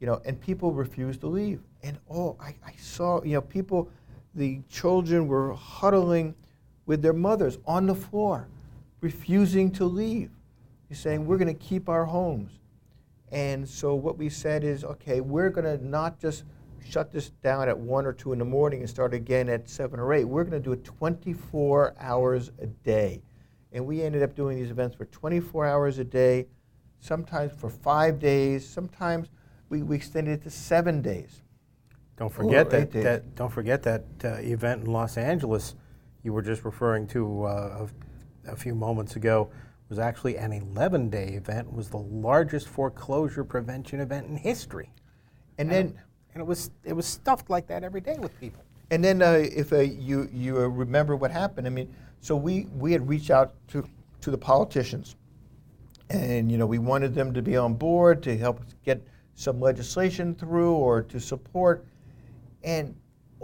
you 0.00 0.06
know, 0.06 0.20
and 0.24 0.40
people 0.40 0.72
refuse 0.72 1.16
to 1.18 1.26
leave. 1.26 1.60
And 1.82 1.98
oh, 2.08 2.36
I, 2.40 2.54
I 2.64 2.74
saw, 2.78 3.22
you 3.24 3.34
know, 3.34 3.40
people, 3.40 3.88
the 4.34 4.60
children 4.68 5.26
were 5.26 5.52
huddling 5.54 6.34
with 6.86 7.02
their 7.02 7.12
mothers 7.12 7.58
on 7.66 7.86
the 7.86 7.94
floor, 7.94 8.48
refusing 9.00 9.70
to 9.72 9.84
leave. 9.84 10.30
He's 10.88 10.98
saying, 10.98 11.26
we're 11.26 11.36
going 11.36 11.54
to 11.54 11.64
keep 11.64 11.88
our 11.88 12.04
homes. 12.04 12.52
And 13.32 13.68
so 13.68 13.94
what 13.94 14.16
we 14.16 14.28
said 14.28 14.62
is, 14.62 14.84
okay, 14.84 15.20
we're 15.20 15.50
going 15.50 15.64
to 15.64 15.84
not 15.84 16.20
just 16.20 16.44
shut 16.88 17.10
this 17.10 17.30
down 17.42 17.68
at 17.68 17.76
1 17.76 18.06
or 18.06 18.12
2 18.12 18.32
in 18.32 18.38
the 18.38 18.44
morning 18.44 18.80
and 18.80 18.88
start 18.88 19.12
again 19.12 19.48
at 19.48 19.68
7 19.68 19.98
or 19.98 20.14
8. 20.14 20.24
We're 20.24 20.44
going 20.44 20.52
to 20.52 20.60
do 20.60 20.72
it 20.72 20.84
24 20.84 21.96
hours 21.98 22.52
a 22.60 22.66
day. 22.66 23.22
And 23.72 23.84
we 23.84 24.02
ended 24.02 24.22
up 24.22 24.36
doing 24.36 24.56
these 24.56 24.70
events 24.70 24.94
for 24.94 25.06
24 25.06 25.66
hours 25.66 25.98
a 25.98 26.04
day, 26.04 26.46
sometimes 27.00 27.52
for 27.52 27.68
five 27.68 28.20
days, 28.20 28.66
sometimes 28.66 29.28
we, 29.68 29.82
we 29.82 29.96
extended 29.96 30.40
it 30.40 30.42
to 30.44 30.50
seven 30.50 31.02
days. 31.02 31.42
Don't 32.16 32.32
forget 32.32 32.68
Or 32.68 32.70
that, 32.70 32.92
that. 32.92 33.34
Don't 33.34 33.52
forget 33.52 33.82
that 33.82 34.04
uh, 34.24 34.28
event 34.36 34.84
in 34.84 34.92
Los 34.92 35.18
Angeles 35.18 35.74
you 36.26 36.32
were 36.32 36.42
just 36.42 36.64
referring 36.64 37.06
to 37.06 37.44
uh, 37.44 37.86
a, 38.46 38.52
a 38.52 38.56
few 38.56 38.74
moments 38.74 39.14
ago 39.14 39.48
was 39.88 40.00
actually 40.00 40.36
an 40.36 40.50
11-day 40.50 41.28
event. 41.28 41.72
Was 41.72 41.88
the 41.88 41.98
largest 41.98 42.66
foreclosure 42.66 43.44
prevention 43.44 44.00
event 44.00 44.26
in 44.26 44.36
history, 44.36 44.90
And 45.56 45.70
then, 45.70 45.94
and 46.34 46.40
it 46.42 46.44
was 46.44 46.72
it 46.84 46.92
was 46.92 47.06
stuffed 47.06 47.48
like 47.48 47.68
that 47.68 47.84
every 47.84 48.00
day 48.00 48.16
with 48.18 48.38
people. 48.40 48.64
and 48.90 49.02
then 49.02 49.22
uh, 49.22 49.44
if 49.62 49.72
uh, 49.72 49.78
you, 49.78 50.28
you 50.32 50.58
uh, 50.58 50.66
remember 50.66 51.14
what 51.14 51.30
happened, 51.30 51.66
I 51.68 51.70
mean, 51.70 51.94
so 52.20 52.34
we, 52.34 52.66
we 52.74 52.90
had 52.90 53.08
reached 53.08 53.30
out 53.30 53.54
to, 53.68 53.88
to 54.20 54.30
the 54.32 54.38
politicians. 54.38 55.14
And, 56.10 56.50
you 56.50 56.58
know, 56.58 56.66
we 56.66 56.78
wanted 56.78 57.14
them 57.14 57.32
to 57.34 57.42
be 57.42 57.56
on 57.56 57.74
board 57.74 58.22
to 58.24 58.36
help 58.36 58.62
get 58.84 59.00
some 59.34 59.60
legislation 59.60 60.34
through 60.34 60.74
or 60.74 61.02
to 61.02 61.20
support. 61.20 61.86
And 62.64 62.96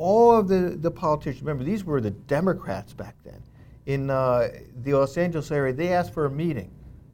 all 0.02 0.36
of 0.36 0.48
the, 0.48 0.76
the 0.80 0.90
politicians, 0.90 1.42
remember, 1.42 1.62
these 1.62 1.84
were 1.84 2.00
the 2.00 2.10
Democrats 2.10 2.92
back 2.92 3.14
then. 3.22 3.40
In 3.86 4.10
uh, 4.10 4.48
the 4.82 4.94
Los 4.94 5.16
Angeles 5.16 5.52
area, 5.52 5.72
they 5.72 5.92
asked 5.92 6.12
for 6.12 6.24
a 6.24 6.30
meeting. 6.30 6.72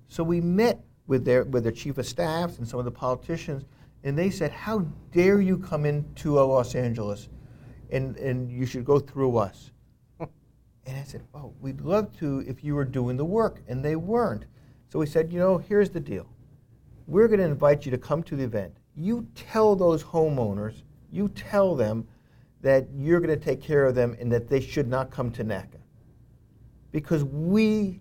So 0.08 0.24
we 0.24 0.40
met 0.40 0.82
with 1.06 1.22
their, 1.22 1.44
with 1.44 1.64
their 1.64 1.72
chief 1.72 1.98
of 1.98 2.06
staffs 2.06 2.56
and 2.56 2.66
some 2.66 2.78
of 2.78 2.86
the 2.86 2.90
politicians, 2.90 3.66
and 4.04 4.18
they 4.18 4.30
said, 4.30 4.50
How 4.52 4.78
dare 5.12 5.42
you 5.42 5.58
come 5.58 5.84
into 5.84 6.38
uh, 6.38 6.46
Los 6.46 6.74
Angeles 6.74 7.28
and, 7.90 8.16
and 8.16 8.50
you 8.50 8.64
should 8.64 8.86
go 8.86 8.98
through 8.98 9.36
us? 9.36 9.70
And 10.86 10.96
I 10.96 11.02
said, 11.02 11.22
Oh, 11.34 11.52
we'd 11.60 11.82
love 11.82 12.18
to 12.20 12.42
if 12.48 12.64
you 12.64 12.74
were 12.74 12.86
doing 12.86 13.18
the 13.18 13.24
work. 13.24 13.60
And 13.68 13.84
they 13.84 13.96
weren't. 13.96 14.46
So 14.90 14.98
we 14.98 15.04
said, 15.04 15.30
You 15.30 15.38
know, 15.38 15.58
here's 15.58 15.90
the 15.90 16.00
deal. 16.00 16.26
We're 17.06 17.28
going 17.28 17.40
to 17.40 17.46
invite 17.46 17.84
you 17.84 17.90
to 17.90 17.98
come 17.98 18.22
to 18.22 18.36
the 18.36 18.44
event. 18.44 18.74
You 18.96 19.26
tell 19.34 19.76
those 19.76 20.02
homeowners, 20.02 20.84
you 21.12 21.28
tell 21.28 21.76
them 21.76 22.06
that 22.62 22.86
you're 22.94 23.20
going 23.20 23.36
to 23.38 23.44
take 23.44 23.62
care 23.62 23.84
of 23.84 23.94
them 23.94 24.16
and 24.20 24.30
that 24.32 24.48
they 24.48 24.60
should 24.60 24.88
not 24.88 25.10
come 25.10 25.30
to 25.32 25.44
NACA. 25.44 25.78
Because 26.90 27.24
we, 27.24 28.00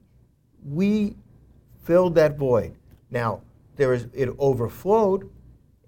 we 0.66 1.16
filled 1.84 2.16
that 2.16 2.38
void. 2.38 2.76
Now, 3.12 3.42
there 3.76 3.90
was, 3.90 4.08
it 4.14 4.30
overflowed 4.40 5.30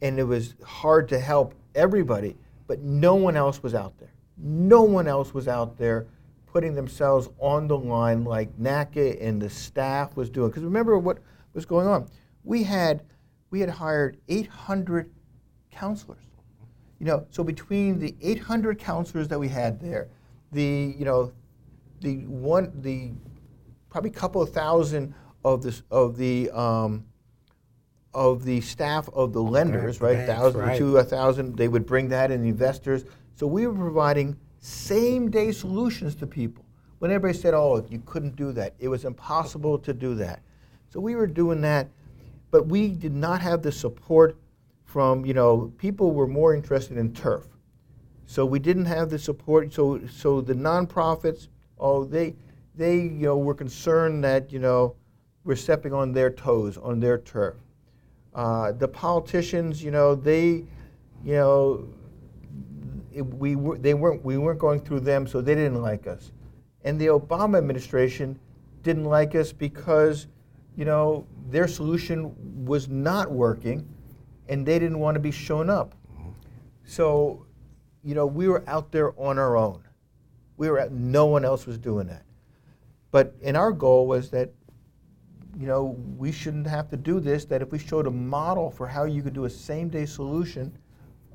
and 0.02 0.20
it 0.20 0.24
was 0.24 0.56
hard 0.64 1.10
to 1.10 1.20
help 1.20 1.54
everybody, 1.76 2.38
but 2.68 2.82
no 2.82 3.16
one 3.16 3.36
else 3.36 3.64
was 3.64 3.74
out 3.74 3.98
there. 4.00 4.14
No 4.38 4.84
one 4.84 5.08
else 5.08 5.34
was 5.34 5.48
out 5.48 5.78
there 5.78 6.08
putting 6.46 6.74
themselves 6.74 7.30
on 7.40 7.68
the 7.68 7.78
line 7.78 8.24
like 8.24 8.56
NACA 8.58 9.18
and 9.22 9.42
the 9.42 9.50
staff 9.50 10.16
was 10.16 10.30
doing. 10.30 10.50
Because 10.50 10.64
remember 10.64 10.98
what 10.98 11.20
was 11.54 11.66
going 11.66 11.88
on. 11.88 12.08
We 12.44 12.64
had, 12.64 13.04
we 13.50 13.60
had 13.60 13.70
hired 13.70 14.18
800 14.28 15.12
counselors. 15.72 16.29
You 17.00 17.06
know, 17.06 17.26
so 17.30 17.44
between 17.44 17.98
the 18.00 18.16
800 18.22 18.78
counselors 18.78 19.28
that 19.30 19.40
we 19.40 19.48
had 19.48 19.80
there, 19.80 20.10
the, 20.52 20.96
you 20.98 21.06
know, 21.06 21.32
the 22.02 22.26
one, 22.28 22.72
the 22.82 23.12
probably 23.90 24.10
couple 24.10 24.42
of 24.42 24.52
thousand 24.52 25.14
of 25.46 25.64
this, 25.64 25.82
of 25.90 26.18
the, 26.18 26.50
um, 26.52 27.06
of 28.14 28.44
the 28.44 28.60
staff 28.62 29.08
of 29.14 29.32
the 29.34 29.42
lenders, 29.42 30.02
Right, 30.02 30.18
right? 30.18 30.28
banks, 30.28 30.42
Thousand 30.42 30.62
right. 30.62 30.78
to 30.78 30.98
a 30.98 31.04
thousand, 31.04 31.56
they 31.58 31.68
would 31.68 31.86
bring 31.86 32.10
that 32.10 32.32
in 32.32 32.42
the 32.42 32.50
investors. 32.50 33.06
So 33.36 33.48
we 33.48 33.66
were 33.68 33.74
providing 33.74 34.36
same 34.60 35.30
day 35.30 35.52
solutions 35.52 36.16
to 36.16 36.28
people. 36.28 36.66
When 36.98 37.12
everybody 37.12 37.38
said, 37.38 37.54
oh, 37.54 37.86
you 37.90 38.02
couldn't 38.06 38.36
do 38.36 38.52
that, 38.54 38.74
it 38.80 38.90
was 38.90 39.06
impossible 39.06 39.80
to 39.80 39.94
do 39.94 40.16
that. 40.16 40.42
So 40.90 41.00
we 41.00 41.16
were 41.16 41.28
doing 41.28 41.62
that, 41.62 41.88
but 42.52 42.68
we 42.68 42.90
did 42.90 43.14
not 43.14 43.40
have 43.42 43.62
the 43.62 43.72
support 43.72 44.38
from, 44.90 45.24
you 45.24 45.36
know, 45.36 45.72
people 45.78 46.14
were 46.14 46.26
more 46.26 46.56
interested 46.56 46.98
in 46.98 47.14
turf. 47.14 47.46
So 48.26 48.44
we 48.44 48.58
didn't 48.58 48.86
have 48.86 49.12
the 49.12 49.20
support. 49.20 49.72
So, 49.72 50.02
so 50.08 50.42
the 50.42 50.56
nonprofits, 50.56 51.48
oh, 51.78 52.06
they, 52.06 52.36
they, 52.74 52.96
you 52.96 53.28
know, 53.28 53.38
were 53.38 53.54
concerned 53.54 54.24
that, 54.24 54.52
you 54.52 54.58
know, 54.58 54.96
we're 55.44 55.56
stepping 55.56 55.94
on 55.94 56.12
their 56.12 56.32
toes, 56.32 56.76
on 56.78 57.00
their 57.00 57.20
turf. 57.20 57.58
Uh, 58.34 58.72
the 58.72 58.88
politicians, 58.88 59.84
you 59.84 59.92
know, 59.92 60.16
they, 60.16 60.66
you 61.24 61.36
know, 61.36 61.88
it, 63.14 63.22
we 63.22 63.56
were, 63.56 63.78
they 63.78 63.94
weren't, 63.94 64.26
we 64.26 64.40
weren't 64.40 64.60
going 64.60 64.80
through 64.80 65.02
them, 65.02 65.28
so 65.28 65.40
they 65.40 65.54
didn't 65.54 65.84
like 65.84 66.08
us. 66.08 66.32
And 66.84 67.00
the 67.00 67.08
Obama 67.08 67.60
administration 67.60 68.40
didn't 68.82 69.06
like 69.06 69.36
us 69.36 69.52
because, 69.54 70.26
you 70.76 70.86
know, 70.86 71.28
their 71.52 71.68
solution 71.68 72.34
was 72.66 72.88
not 72.88 73.32
working, 73.32 73.88
and 74.50 74.66
they 74.66 74.80
didn't 74.80 75.00
want 75.00 75.16
to 75.16 75.20
be 75.22 75.32
shown 75.32 75.70
up. 75.70 75.96
Mm-hmm. 76.12 76.32
So, 76.84 77.46
you 78.04 78.16
know, 78.16 78.26
we 78.26 78.50
were 78.50 78.64
out 78.68 78.92
there 78.92 79.14
on 79.18 79.38
our 79.38 79.56
own. 79.56 79.84
We 80.58 80.70
were 80.70 80.80
at, 80.80 80.92
no 80.92 81.28
one 81.28 81.46
else 81.46 81.66
was 81.66 81.78
doing 81.78 82.08
that. 82.08 82.24
But 83.12 83.36
and 83.42 83.56
our 83.56 83.72
goal 83.72 84.08
was 84.08 84.30
that, 84.32 84.52
you 85.58 85.68
know, 85.68 85.96
we 86.18 86.32
shouldn't 86.32 86.68
have 86.68 86.90
to 86.90 86.98
do 86.98 87.20
this. 87.20 87.46
That 87.46 87.62
if 87.62 87.72
we 87.72 87.80
showed 87.80 88.08
a 88.08 88.12
model 88.12 88.70
for 88.70 88.88
how 88.88 89.06
you 89.06 89.22
could 89.22 89.34
do 89.34 89.46
a 89.46 89.50
same-day 89.50 90.06
solution, 90.06 90.78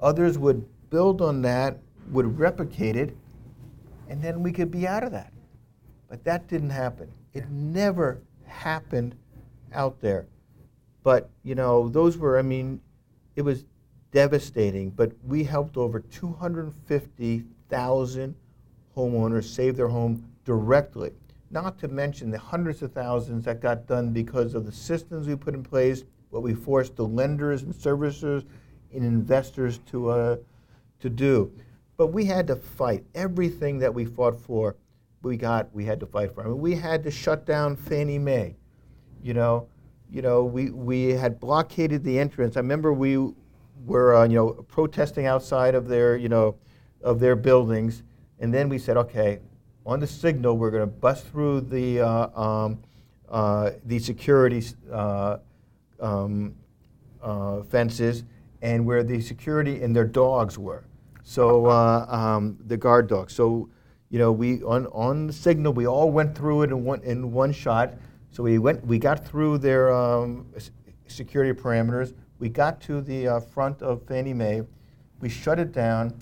others 0.01 0.39
would 0.39 0.67
build 0.91 1.23
on 1.23 1.43
that, 1.43 1.79
would 2.11 2.39
replicate 2.39 2.97
it, 2.97 3.17
and 4.09 4.23
then 4.23 4.43
we 4.43 4.53
could 4.53 4.71
be 4.71 4.87
out 4.87 5.03
of 5.03 5.13
that. 5.13 5.33
But 6.09 6.23
that 6.25 6.47
didn't 6.49 6.71
happen. 6.71 7.11
It 7.33 7.49
never 7.51 8.21
happened 8.47 9.17
out 9.73 10.01
there. 10.01 10.27
But, 11.03 11.29
you 11.43 11.55
know, 11.55 11.89
those 11.89 12.17
were, 12.17 12.39
I 12.39 12.43
mean, 12.43 12.81
it 13.37 13.43
was 13.43 13.65
devastating, 14.11 14.91
but 14.91 15.13
we 15.27 15.45
helped 15.45 15.77
over 15.77 16.01
250,000 16.01 18.35
homeowners 18.97 19.45
save 19.45 19.77
their 19.77 19.89
home 19.89 20.25
directly. 20.45 21.13
Not 21.51 21.79
to 21.81 21.89
mention 21.89 22.31
the 22.31 22.39
hundreds 22.39 22.81
of 22.83 22.93
thousands 22.93 23.45
that 23.45 23.61
got 23.61 23.87
done 23.87 24.13
because 24.13 24.55
of 24.55 24.65
the 24.67 24.73
systems 24.73 25.27
we 25.27 25.37
put 25.37 25.55
in 25.55 25.63
place, 25.63 26.05
what 26.31 26.43
we 26.43 26.55
forced 26.55 26.97
the 26.97 27.07
lenders 27.07 27.63
and 27.63 27.75
servicers 27.75 28.45
and 28.93 29.05
investors 29.05 29.79
to, 29.91 30.11
uh, 30.11 30.37
to 31.01 31.11
do. 31.11 31.53
But 31.97 32.09
we 32.09 32.25
had 32.25 32.47
to 32.49 32.57
fight. 32.57 33.05
Everything 33.15 33.79
that 33.79 33.95
we 33.95 34.05
fought 34.05 34.41
for, 34.41 34.77
we 35.23 35.37
got, 35.37 35.73
we 35.75 35.85
had 35.85 36.01
to 36.01 36.07
fight 36.07 36.35
for. 36.35 36.43
I 36.43 36.47
mean, 36.47 36.59
we 36.59 36.75
had 36.75 37.05
to 37.05 37.11
shut 37.11 37.47
down 37.47 37.77
Fannie 37.77 38.19
Mae. 38.19 38.57
You 39.23 39.35
know, 39.35 39.69
you 40.15 40.23
know, 40.23 40.45
we, 40.45 40.71
we 40.71 41.11
had 41.11 41.41
blockaded 41.41 42.05
the 42.05 42.21
entrance. 42.21 42.57
I 42.57 42.61
remember 42.61 42.93
we 42.93 43.33
were, 43.85 44.15
uh, 44.15 44.23
you 44.23 44.37
know, 44.37 44.53
protesting 44.69 45.27
outside 45.27 45.75
of 45.75 45.89
their, 45.89 46.17
you 46.17 46.29
know, 46.29 46.55
of 47.03 47.19
their 47.19 47.35
buildings, 47.35 48.05
and 48.39 48.55
then 48.55 48.69
we 48.69 48.79
said, 48.79 48.97
okay, 48.97 49.41
on 49.85 49.99
the 49.99 50.07
signal, 50.07 50.57
we're 50.57 50.71
going 50.71 50.85
to 50.85 50.87
bust 50.87 51.27
through 51.27 51.63
the 51.63 52.01
uh, 52.01 52.41
um, 52.41 52.79
uh, 53.29 53.73
the 53.87 53.99
security 53.99 54.63
uh, 54.93 55.39
um, 55.99 56.55
uh, 57.21 57.63
fences, 57.63 58.23
and 58.63 58.87
where 58.87 59.03
the 59.03 59.21
security 59.21 59.83
and 59.83 59.97
their 59.97 60.07
dogs 60.07 60.57
were. 60.57 60.85
So 61.25 61.67
uh, 61.67 62.07
um, 62.09 62.57
the 62.67 62.77
guard 62.77 63.09
dogs. 63.09 63.35
So 63.35 63.69
you 64.11 64.21
know, 64.21 64.31
we 64.31 64.63
on 64.63 64.87
on 64.87 65.27
the 65.27 65.33
signal, 65.33 65.73
we 65.73 65.89
all 65.89 66.11
went 66.13 66.37
through 66.37 66.63
it 66.63 66.71
in 66.71 66.85
one 66.85 67.03
in 67.03 67.33
one 67.33 67.53
shot. 67.53 67.95
So 68.35 68.43
we 68.43 68.59
went, 68.59 68.85
we 68.85 68.99
got 68.99 69.25
through 69.25 69.59
their 69.59 69.95
um, 69.95 70.47
security 71.07 71.53
parameters. 71.53 72.15
We 72.41 72.49
got 72.49 72.81
to 72.81 73.01
the 73.01 73.29
uh, 73.29 73.39
front 73.39 73.81
of 73.81 74.05
Fannie 74.09 74.35
Mae. 74.35 74.63
We 75.21 75.29
shut 75.29 75.61
it 75.61 75.71
down, 75.71 76.13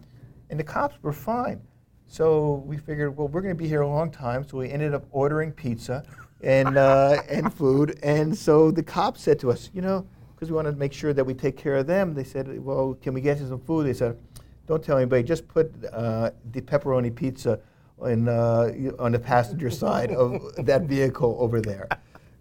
and 0.51 0.61
the 0.61 0.65
cops 0.65 0.97
were 1.01 1.15
fine. 1.15 1.63
So 2.09 2.65
we 2.67 2.77
figured, 2.77 3.17
well, 3.17 3.29
we're 3.29 3.41
going 3.41 3.57
to 3.57 3.59
be 3.59 3.67
here 3.67 3.81
a 3.81 3.89
long 3.89 4.11
time. 4.11 4.47
So 4.47 4.59
we 4.59 4.69
ended 4.69 4.93
up 4.93 5.07
ordering 5.11 5.53
pizza 5.53 6.05
and 6.43 6.77
uh, 6.77 7.23
and 7.31 7.51
food. 7.51 7.99
And 8.03 8.37
so 8.37 8.71
the 8.71 8.83
cops 8.83 9.23
said 9.23 9.39
to 9.41 9.51
us, 9.51 9.71
you 9.73 9.81
know, 9.81 10.07
because 10.35 10.51
we 10.51 10.57
wanted 10.57 10.73
to 10.73 10.77
make 10.77 10.93
sure 10.93 11.15
that 11.15 11.25
we 11.25 11.33
take 11.33 11.57
care 11.57 11.77
of 11.77 11.87
them. 11.87 12.13
They 12.13 12.25
said, 12.25 12.63
well, 12.63 12.93
can 13.01 13.15
we 13.15 13.23
get 13.23 13.41
you 13.41 13.49
some 13.49 13.61
food? 13.61 13.87
They 13.87 13.95
said, 13.95 14.19
don't 14.67 14.85
tell 14.85 14.99
anybody. 14.99 15.23
Just 15.23 15.49
put 15.49 15.73
uh, 15.91 16.33
the 16.51 16.61
pepperoni 16.61 17.15
pizza 17.15 17.59
in, 18.05 18.29
uh, 18.29 18.73
on 18.99 19.13
the 19.13 19.19
passenger 19.19 19.71
side 19.71 20.11
of 20.13 20.41
that 20.67 20.83
vehicle 20.83 21.37
over 21.39 21.61
there. 21.61 21.89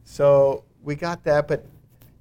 So 0.03 0.63
we 0.83 0.95
got 0.95 1.23
that, 1.23 1.47
but 1.47 1.65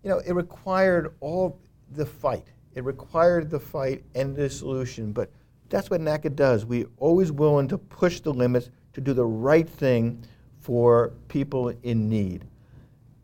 you 0.03 0.11
know, 0.11 0.19
it 0.19 0.33
required 0.33 1.15
all 1.21 1.59
the 1.93 2.07
fight. 2.07 2.47
It 2.75 2.85
required 2.85 3.51
the 3.51 3.61
fight 3.61 4.05
and 4.15 4.35
the 4.35 4.49
solution. 4.49 5.13
But 5.13 5.31
that's 5.69 5.91
what 5.91 6.01
NACA 6.01 6.35
does. 6.35 6.65
We're 6.65 6.87
always 6.99 7.33
willing 7.33 7.69
to 7.69 7.79
push 7.79 8.21
the 8.21 8.33
limits 8.33 8.71
to 8.93 9.01
do 9.01 9.13
the 9.13 9.25
right 9.25 9.69
thing 9.69 10.25
for 10.59 11.13
people 11.29 11.69
in 11.83 12.09
need. 12.09 12.45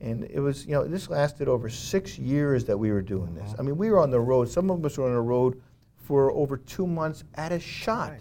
And 0.01 0.25
it 0.25 0.41
was, 0.41 0.67
you 0.67 0.73
know, 0.73 0.85
this 0.85 1.09
lasted 1.09 1.49
over 1.49 1.69
six 1.69 2.19
years 2.19 2.65
that 2.67 2.77
we 2.77 2.91
were 2.93 3.03
doing 3.03 3.35
this. 3.35 3.55
I 3.59 3.63
mean, 3.63 3.77
we 3.77 3.91
were 3.91 3.99
on 3.99 4.11
the 4.11 4.21
road. 4.21 4.49
Some 4.49 4.71
of 4.71 4.85
us 4.85 4.99
were 4.99 5.07
on 5.07 5.15
the 5.15 5.21
road 5.21 5.61
for 5.97 6.31
over 6.33 6.57
two 6.57 6.87
months 6.87 7.25
at 7.35 7.51
a 7.53 7.59
shot. 7.59 8.11
Right. 8.11 8.21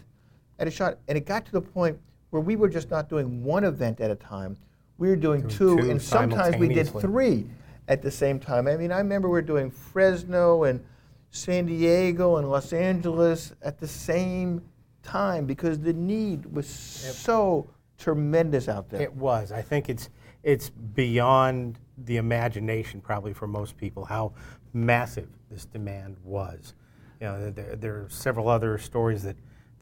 At 0.59 0.67
a 0.67 0.71
shot. 0.71 0.97
And 1.07 1.17
it 1.17 1.25
got 1.25 1.45
to 1.45 1.51
the 1.51 1.61
point 1.61 1.97
where 2.29 2.41
we 2.41 2.55
were 2.55 2.69
just 2.69 2.89
not 2.91 3.09
doing 3.09 3.43
one 3.43 3.63
event 3.63 3.99
at 3.99 4.11
a 4.11 4.15
time. 4.15 4.57
We 4.97 5.09
were 5.09 5.15
doing, 5.15 5.41
doing 5.41 5.51
two, 5.51 5.77
two, 5.77 5.89
and 5.91 6.01
sometimes 6.01 6.57
we 6.57 6.69
did 6.69 6.89
three 6.89 7.45
at 7.87 8.01
the 8.01 8.11
same 8.11 8.39
time. 8.39 8.67
I 8.67 8.77
mean, 8.77 8.91
I 8.91 8.97
remember 8.97 9.27
we 9.27 9.33
were 9.33 9.41
doing 9.41 9.69
Fresno 9.69 10.63
and 10.63 10.83
San 11.31 11.65
Diego 11.65 12.37
and 12.37 12.49
Los 12.49 12.71
Angeles 12.71 13.53
at 13.61 13.77
the 13.77 13.87
same 13.87 14.61
time 15.03 15.45
because 15.45 15.79
the 15.79 15.93
need 15.93 16.45
was 16.45 16.67
so 16.67 17.69
tremendous 17.97 18.67
out 18.67 18.89
there. 18.89 19.01
It 19.01 19.13
was. 19.13 19.51
I 19.51 19.61
think 19.61 19.89
it's 19.89 20.09
it's 20.43 20.69
beyond 20.69 21.79
the 22.05 22.17
imagination 22.17 23.01
probably 23.01 23.33
for 23.33 23.47
most 23.47 23.77
people 23.77 24.05
how 24.05 24.33
massive 24.73 25.27
this 25.49 25.65
demand 25.65 26.17
was. 26.23 26.73
You 27.19 27.27
know, 27.27 27.49
there, 27.51 27.75
there 27.75 27.93
are 27.95 28.09
several 28.09 28.47
other 28.49 28.77
stories 28.77 29.23
that 29.23 29.35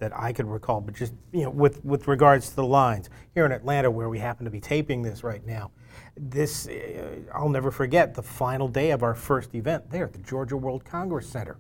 that 0.03 0.11
I 0.13 0.33
could 0.33 0.47
recall, 0.47 0.81
but 0.81 0.93
just 0.93 1.13
you 1.31 1.43
know, 1.43 1.49
with 1.49 1.83
with 1.85 2.09
regards 2.09 2.49
to 2.49 2.55
the 2.57 2.65
lines 2.65 3.09
here 3.33 3.45
in 3.45 3.53
Atlanta, 3.53 3.89
where 3.89 4.09
we 4.09 4.19
happen 4.19 4.43
to 4.43 4.51
be 4.51 4.59
taping 4.59 5.01
this 5.01 5.23
right 5.23 5.45
now, 5.45 5.71
this 6.17 6.67
uh, 6.67 7.21
I'll 7.33 7.47
never 7.47 7.71
forget 7.71 8.13
the 8.13 8.21
final 8.21 8.67
day 8.67 8.91
of 8.91 9.01
our 9.01 9.15
first 9.15 9.55
event 9.55 9.89
there 9.89 10.03
at 10.03 10.11
the 10.11 10.19
Georgia 10.19 10.57
World 10.57 10.83
Congress 10.83 11.29
Center. 11.29 11.55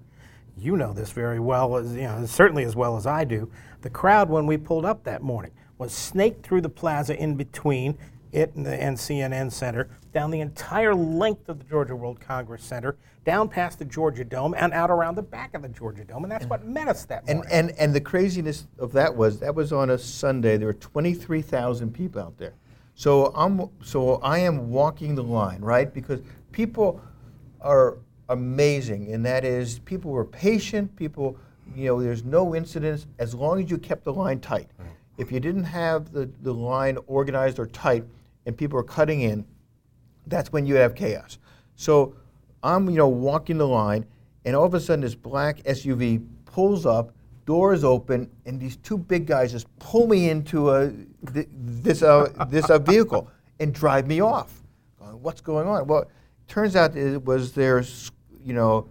You 0.57 0.75
know 0.75 0.91
this 0.91 1.11
very 1.11 1.39
well, 1.39 1.77
as, 1.77 1.93
you 1.93 2.01
know 2.01 2.25
certainly 2.25 2.65
as 2.65 2.75
well 2.75 2.97
as 2.97 3.07
I 3.07 3.23
do. 3.23 3.49
The 3.81 3.89
crowd 3.89 4.29
when 4.29 4.45
we 4.45 4.57
pulled 4.57 4.83
up 4.83 5.05
that 5.05 5.21
morning 5.21 5.51
was 5.77 5.93
snaked 5.93 6.45
through 6.45 6.61
the 6.61 6.69
plaza 6.69 7.17
in 7.17 7.35
between 7.35 7.97
it 8.33 8.53
and 8.55 8.65
the 8.65 8.71
CNN 8.71 9.53
Center, 9.53 9.89
down 10.13 10.31
the 10.31 10.39
entire 10.39 10.93
length 10.93 11.49
of 11.49 11.59
the 11.59 11.65
Georgia 11.65 11.95
World 11.95 12.19
Congress 12.19 12.63
Center, 12.63 12.95
down 13.25 13.49
past 13.49 13.79
the 13.79 13.85
Georgia 13.85 14.23
Dome, 14.23 14.53
and 14.57 14.71
out 14.73 14.91
around 14.91 15.15
the 15.15 15.23
back 15.23 15.53
of 15.55 15.63
the 15.63 15.69
Georgia 15.69 16.03
Dome. 16.05 16.23
And 16.23 16.31
that's 16.31 16.43
and, 16.43 16.49
what 16.49 16.65
met 16.65 16.87
us 16.87 17.05
that 17.05 17.25
morning. 17.25 17.43
And, 17.51 17.69
and, 17.69 17.79
and 17.79 17.95
the 17.95 18.01
craziness 18.01 18.67
of 18.77 18.93
that 18.93 19.15
was 19.15 19.39
that 19.39 19.53
was 19.53 19.73
on 19.73 19.89
a 19.89 19.97
Sunday. 19.97 20.57
There 20.57 20.67
were 20.67 20.73
23,000 20.73 21.93
people 21.93 22.21
out 22.21 22.37
there. 22.37 22.53
So 22.95 23.31
I'm 23.35 23.69
so 23.83 24.15
I 24.17 24.39
am 24.39 24.69
walking 24.69 25.15
the 25.15 25.23
line, 25.23 25.61
right? 25.61 25.91
Because 25.91 26.21
people 26.51 27.01
are 27.59 27.97
amazing, 28.29 29.11
and 29.13 29.25
that 29.25 29.43
is 29.43 29.79
people 29.79 30.11
were 30.11 30.25
patient. 30.25 30.95
People, 30.95 31.37
you 31.75 31.85
know, 31.85 32.01
there's 32.01 32.23
no 32.23 32.53
incidents 32.53 33.07
as 33.17 33.33
long 33.33 33.63
as 33.63 33.71
you 33.71 33.79
kept 33.79 34.03
the 34.03 34.13
line 34.13 34.39
tight. 34.39 34.69
If 35.17 35.31
you 35.31 35.39
didn't 35.39 35.65
have 35.65 36.11
the, 36.11 36.29
the 36.41 36.53
line 36.53 36.97
organized 37.07 37.59
or 37.59 37.67
tight, 37.67 38.03
and 38.45 38.57
people 38.57 38.77
were 38.77 38.83
cutting 38.83 39.21
in, 39.21 39.45
that's 40.27 40.51
when 40.51 40.65
you 40.65 40.75
have 40.75 40.95
chaos. 40.95 41.37
So 41.75 42.15
I'm, 42.61 42.89
you 42.89 42.97
know, 42.97 43.07
walking 43.07 43.57
the 43.57 43.67
line, 43.67 44.05
and 44.45 44.55
all 44.55 44.65
of 44.65 44.73
a 44.73 44.79
sudden 44.79 45.01
this 45.01 45.15
black 45.15 45.57
SUV 45.63 46.25
pulls 46.45 46.85
up, 46.85 47.11
doors 47.45 47.83
open, 47.83 48.29
and 48.45 48.59
these 48.59 48.77
two 48.77 48.97
big 48.97 49.25
guys 49.25 49.51
just 49.51 49.67
pull 49.79 50.07
me 50.07 50.29
into 50.29 50.71
a, 50.71 50.91
this, 51.21 52.01
uh, 52.01 52.45
this 52.49 52.69
uh, 52.69 52.79
vehicle 52.79 53.29
and 53.59 53.73
drive 53.73 54.07
me 54.07 54.21
off. 54.21 54.61
What's 55.21 55.41
going 55.41 55.67
on? 55.67 55.87
Well, 55.87 56.01
it 56.01 56.09
turns 56.47 56.75
out 56.75 56.95
it 56.95 57.23
was 57.23 57.53
their, 57.53 57.83
you 58.43 58.53
know, 58.53 58.87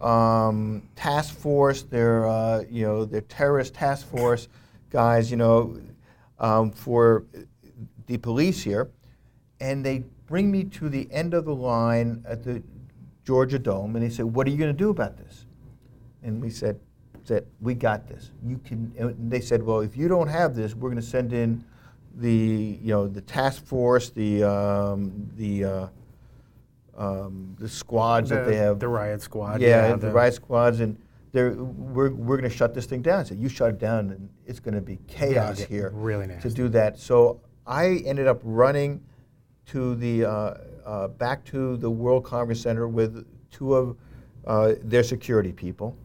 um, 0.00 0.88
task 0.96 1.36
force, 1.36 1.82
their, 1.82 2.26
uh, 2.26 2.64
you 2.70 2.84
know, 2.84 3.04
their 3.04 3.20
terrorist 3.22 3.74
task 3.74 4.08
force 4.08 4.48
guys, 4.90 5.30
you 5.30 5.36
know, 5.36 5.78
um, 6.38 6.70
for 6.70 7.24
the 8.06 8.16
police 8.18 8.62
here, 8.62 8.90
and 9.60 9.84
they 9.84 10.04
bring 10.28 10.50
me 10.50 10.62
to 10.62 10.88
the 10.88 11.08
end 11.10 11.34
of 11.34 11.44
the 11.44 11.54
line 11.54 12.24
at 12.28 12.44
the 12.44 12.62
Georgia 13.24 13.58
Dome, 13.58 13.96
and 13.96 14.04
they 14.04 14.10
said, 14.10 14.24
"What 14.24 14.46
are 14.46 14.50
you 14.50 14.56
going 14.56 14.70
to 14.70 14.78
do 14.78 14.90
about 14.90 15.16
this?" 15.16 15.46
And 16.22 16.40
we 16.40 16.50
said, 16.50 16.78
"said 17.24 17.46
We 17.60 17.74
got 17.74 18.06
this. 18.06 18.30
You 18.46 18.60
can." 18.64 18.92
And 18.96 19.30
they 19.30 19.40
said, 19.40 19.62
"Well, 19.62 19.80
if 19.80 19.96
you 19.96 20.06
don't 20.06 20.28
have 20.28 20.54
this, 20.54 20.74
we're 20.74 20.90
going 20.90 21.02
to 21.02 21.06
send 21.06 21.32
in 21.32 21.64
the 22.14 22.78
you 22.80 22.92
know 22.92 23.08
the 23.08 23.20
task 23.20 23.64
force, 23.64 24.10
the 24.10 24.44
um, 24.44 25.28
the 25.36 25.64
uh, 25.64 25.86
um, 26.96 27.56
the 27.58 27.68
squads 27.68 28.28
the, 28.30 28.36
that 28.36 28.46
they 28.46 28.56
have, 28.56 28.78
the 28.78 28.88
riot 28.88 29.22
squad, 29.22 29.60
yeah, 29.60 29.88
yeah 29.88 29.96
the, 29.96 30.06
the 30.06 30.12
riot 30.12 30.34
squads, 30.34 30.80
and 30.80 30.96
they're, 31.32 31.52
we're, 31.52 32.10
we're 32.10 32.36
going 32.36 32.50
to 32.50 32.56
shut 32.56 32.74
this 32.74 32.86
thing 32.86 33.02
down. 33.02 33.24
So 33.24 33.34
you 33.34 33.48
shut 33.48 33.70
it 33.70 33.78
down, 33.78 34.10
and 34.10 34.28
it's 34.46 34.60
going 34.60 34.74
to 34.74 34.80
be 34.80 34.98
chaos 35.06 35.60
yeah, 35.60 35.66
here 35.66 35.90
really 35.94 36.28
to 36.40 36.50
do 36.50 36.68
that. 36.70 36.98
So 36.98 37.40
I 37.66 38.02
ended 38.06 38.26
up 38.26 38.40
running 38.42 39.02
to 39.68 39.94
the 39.96 40.24
uh, 40.24 40.54
uh, 40.84 41.08
back 41.08 41.44
to 41.44 41.76
the 41.76 41.90
World 41.90 42.24
Congress 42.24 42.60
Center 42.60 42.88
with 42.88 43.26
two 43.50 43.74
of 43.74 43.96
uh, 44.46 44.74
their 44.82 45.02
security 45.02 45.52
people 45.52 45.96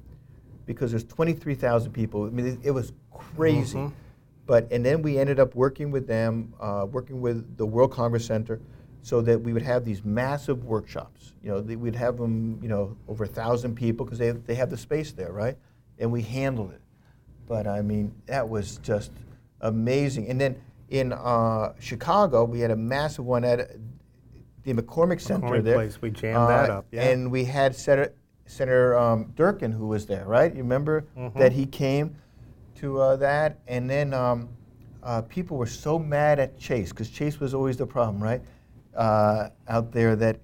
because 0.66 0.92
there's 0.92 1.04
23,000 1.06 1.92
people. 1.92 2.26
I 2.26 2.30
mean, 2.30 2.46
it, 2.46 2.60
it 2.64 2.72
was 2.72 2.94
crazy. 3.12 3.78
Mm-hmm. 3.78 3.94
But 4.46 4.70
and 4.72 4.86
then 4.86 5.02
we 5.02 5.18
ended 5.18 5.40
up 5.40 5.56
working 5.56 5.90
with 5.90 6.06
them, 6.06 6.54
uh, 6.60 6.86
working 6.92 7.22
with 7.22 7.58
the 7.58 7.66
World 7.66 7.94
Congress 7.94 8.26
Center, 8.26 8.60
so 9.02 9.22
that 9.22 9.40
we 9.40 9.54
would 9.54 9.62
have 9.62 9.86
these 9.86 10.04
massive 10.04 10.66
workshops. 10.66 11.34
You 11.42 11.52
know, 11.52 11.60
we'd 11.62 11.96
have 11.96 12.18
them, 12.18 12.60
you 12.62 12.68
know, 12.68 12.98
over 13.08 13.24
a 13.24 13.28
thousand 13.28 13.76
people 13.76 14.06
because 14.06 14.20
they 14.20 14.32
they 14.32 14.56
have 14.56 14.70
the 14.70 14.78
space 14.78 15.14
there, 15.14 15.32
right? 15.32 15.58
And 15.98 16.12
we 16.12 16.22
handled 16.22 16.72
it. 16.72 16.82
But 17.48 17.68
I 17.68 17.82
mean, 17.82 18.14
that 18.26 18.48
was 18.48 18.78
just 18.80 19.12
amazing. 19.62 20.28
And 20.28 20.42
then 20.42 20.62
in 20.90 21.14
uh, 21.14 21.74
Chicago, 21.80 22.44
we 22.44 22.60
had 22.60 22.72
a 22.72 22.76
massive 22.76 23.26
one 23.26 23.44
at 23.44 23.72
the 24.64 24.74
McCormick 24.74 25.20
Center 25.22 25.48
McCormick 25.48 25.64
there. 25.64 25.76
Place, 25.76 26.02
we 26.02 26.10
jammed 26.12 26.50
that 26.50 26.70
Uh, 26.70 26.74
up, 26.80 26.86
yeah. 26.92 27.04
And 27.04 27.32
we 27.32 27.44
had 27.44 27.76
Senator, 27.76 28.14
Senator 28.46 28.98
um, 28.98 29.32
Durbin 29.36 29.72
who 29.72 29.88
was 29.88 30.06
there, 30.06 30.26
right? 30.26 30.52
You 30.54 30.62
remember 30.62 31.06
Mm-hmm. 31.18 31.38
that 31.40 31.52
he 31.52 31.66
came 31.66 32.16
to 32.76 33.00
uh, 33.00 33.16
that, 33.18 33.60
and 33.68 33.90
then 33.90 34.14
um, 34.14 34.50
uh, 35.04 35.22
people 35.24 35.58
were 35.58 35.66
so 35.68 35.98
mad 36.00 36.40
at 36.40 36.58
Chase 36.58 36.90
because 36.90 37.10
Chase 37.10 37.40
was 37.40 37.54
always 37.54 37.78
the 37.78 37.86
problem, 37.86 38.22
right? 38.22 38.42
Uh, 38.96 39.50
out 39.68 39.92
there 39.92 40.16
that, 40.16 40.40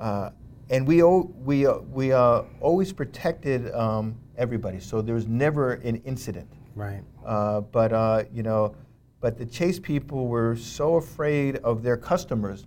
uh, 0.00 0.30
and 0.70 0.86
we 0.86 1.02
we 1.02 1.66
uh, 1.66 1.78
we 1.92 2.12
uh, 2.12 2.42
always 2.60 2.92
protected 2.92 3.70
um, 3.72 4.16
everybody, 4.36 4.80
so 4.80 5.00
there 5.02 5.14
was 5.14 5.26
never 5.26 5.74
an 5.74 5.96
incident. 6.04 6.48
Right. 6.74 7.02
Uh, 7.24 7.60
but 7.60 7.92
uh, 7.92 8.24
you 8.32 8.42
know, 8.42 8.74
but 9.22 9.38
the 9.38 9.46
Chase 9.46 9.78
people 9.80 10.26
were 10.26 10.54
so 10.56 10.96
afraid 10.96 11.56
of 11.58 11.82
their 11.82 11.96
customers 11.96 12.66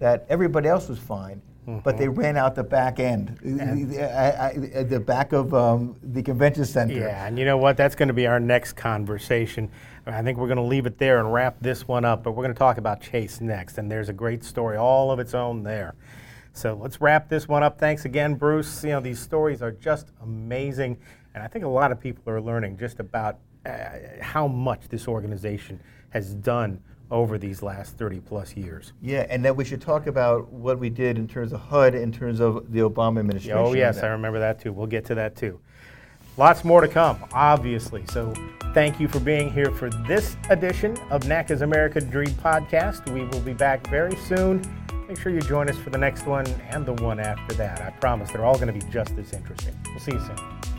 that 0.00 0.26
everybody 0.28 0.68
else 0.68 0.88
was 0.88 0.98
fine, 0.98 1.40
but 1.82 1.96
they 1.96 2.08
ran 2.08 2.36
out 2.36 2.54
the 2.56 2.64
back 2.64 2.98
end, 3.00 3.38
the, 3.42 4.02
I- 4.02 4.48
I- 4.50 4.82
the 4.82 5.00
back 5.00 5.32
of 5.32 5.54
um, 5.54 5.96
the 6.02 6.22
convention 6.22 6.64
center. 6.66 6.94
Yeah, 6.94 7.26
and 7.26 7.38
you 7.38 7.44
know 7.46 7.56
what? 7.56 7.76
That's 7.78 7.94
going 7.94 8.08
to 8.08 8.12
be 8.14 8.26
our 8.26 8.40
next 8.40 8.72
conversation. 8.74 9.70
I 10.06 10.20
think 10.20 10.36
we're 10.36 10.48
going 10.48 10.56
to 10.58 10.62
leave 10.64 10.84
it 10.84 10.98
there 10.98 11.20
and 11.20 11.32
wrap 11.32 11.56
this 11.62 11.88
one 11.88 12.04
up, 12.04 12.22
but 12.24 12.32
we're 12.32 12.42
going 12.42 12.52
to 12.54 12.58
talk 12.58 12.76
about 12.76 13.00
Chase 13.00 13.40
next, 13.40 13.78
and 13.78 13.90
there's 13.90 14.10
a 14.10 14.12
great 14.12 14.44
story 14.44 14.76
all 14.76 15.10
of 15.12 15.18
its 15.20 15.32
own 15.32 15.62
there. 15.62 15.94
So 16.52 16.74
let's 16.74 17.00
wrap 17.00 17.28
this 17.30 17.48
one 17.48 17.62
up. 17.62 17.78
Thanks 17.78 18.04
again, 18.04 18.34
Bruce. 18.34 18.82
You 18.84 18.90
know, 18.90 19.00
these 19.00 19.18
stories 19.20 19.62
are 19.62 19.72
just 19.72 20.08
amazing, 20.22 20.98
and 21.34 21.42
I 21.42 21.46
think 21.46 21.64
a 21.64 21.68
lot 21.68 21.92
of 21.92 22.00
people 22.00 22.30
are 22.32 22.40
learning 22.40 22.76
just 22.78 22.98
about 23.00 23.38
Uh, 23.64 23.88
how 24.20 24.46
much 24.46 24.88
this 24.88 25.08
organization 25.08 25.80
has 26.10 26.34
done 26.34 26.80
over 27.10 27.38
these 27.38 27.62
last 27.62 27.96
30 27.96 28.20
plus 28.20 28.56
years. 28.56 28.92
Yeah, 29.00 29.26
and 29.28 29.44
then 29.44 29.56
we 29.56 29.64
should 29.64 29.80
talk 29.80 30.06
about 30.06 30.50
what 30.52 30.78
we 30.78 30.90
did 30.90 31.18
in 31.18 31.28
terms 31.28 31.52
of 31.52 31.60
HUD, 31.60 31.94
in 31.94 32.10
terms 32.12 32.40
of 32.40 32.72
the 32.72 32.80
Obama 32.80 33.20
administration. 33.20 33.58
Oh, 33.58 33.74
yes, 33.74 33.98
I 33.98 34.08
remember 34.08 34.38
that 34.38 34.60
too. 34.60 34.72
We'll 34.72 34.86
get 34.86 35.04
to 35.06 35.14
that 35.14 35.36
too. 35.36 35.60
Lots 36.36 36.64
more 36.64 36.80
to 36.80 36.88
come, 36.88 37.24
obviously. 37.32 38.04
So 38.06 38.34
thank 38.72 38.98
you 38.98 39.06
for 39.06 39.20
being 39.20 39.52
here 39.52 39.70
for 39.70 39.90
this 40.08 40.36
edition 40.50 40.96
of 41.10 41.22
NACA's 41.22 41.62
America 41.62 42.00
Dream 42.00 42.30
podcast. 42.34 43.08
We 43.12 43.24
will 43.24 43.40
be 43.40 43.52
back 43.52 43.86
very 43.88 44.16
soon. 44.16 44.62
Make 45.06 45.20
sure 45.20 45.30
you 45.30 45.40
join 45.40 45.68
us 45.68 45.76
for 45.76 45.90
the 45.90 45.98
next 45.98 46.26
one 46.26 46.46
and 46.70 46.84
the 46.84 46.94
one 46.94 47.20
after 47.20 47.54
that. 47.54 47.80
I 47.82 47.90
promise 47.90 48.30
they're 48.32 48.44
all 48.44 48.58
going 48.58 48.66
to 48.66 48.72
be 48.72 48.90
just 48.90 49.12
as 49.18 49.32
interesting. 49.32 49.78
We'll 49.86 50.00
see 50.00 50.12
you 50.12 50.20
soon. 50.20 50.73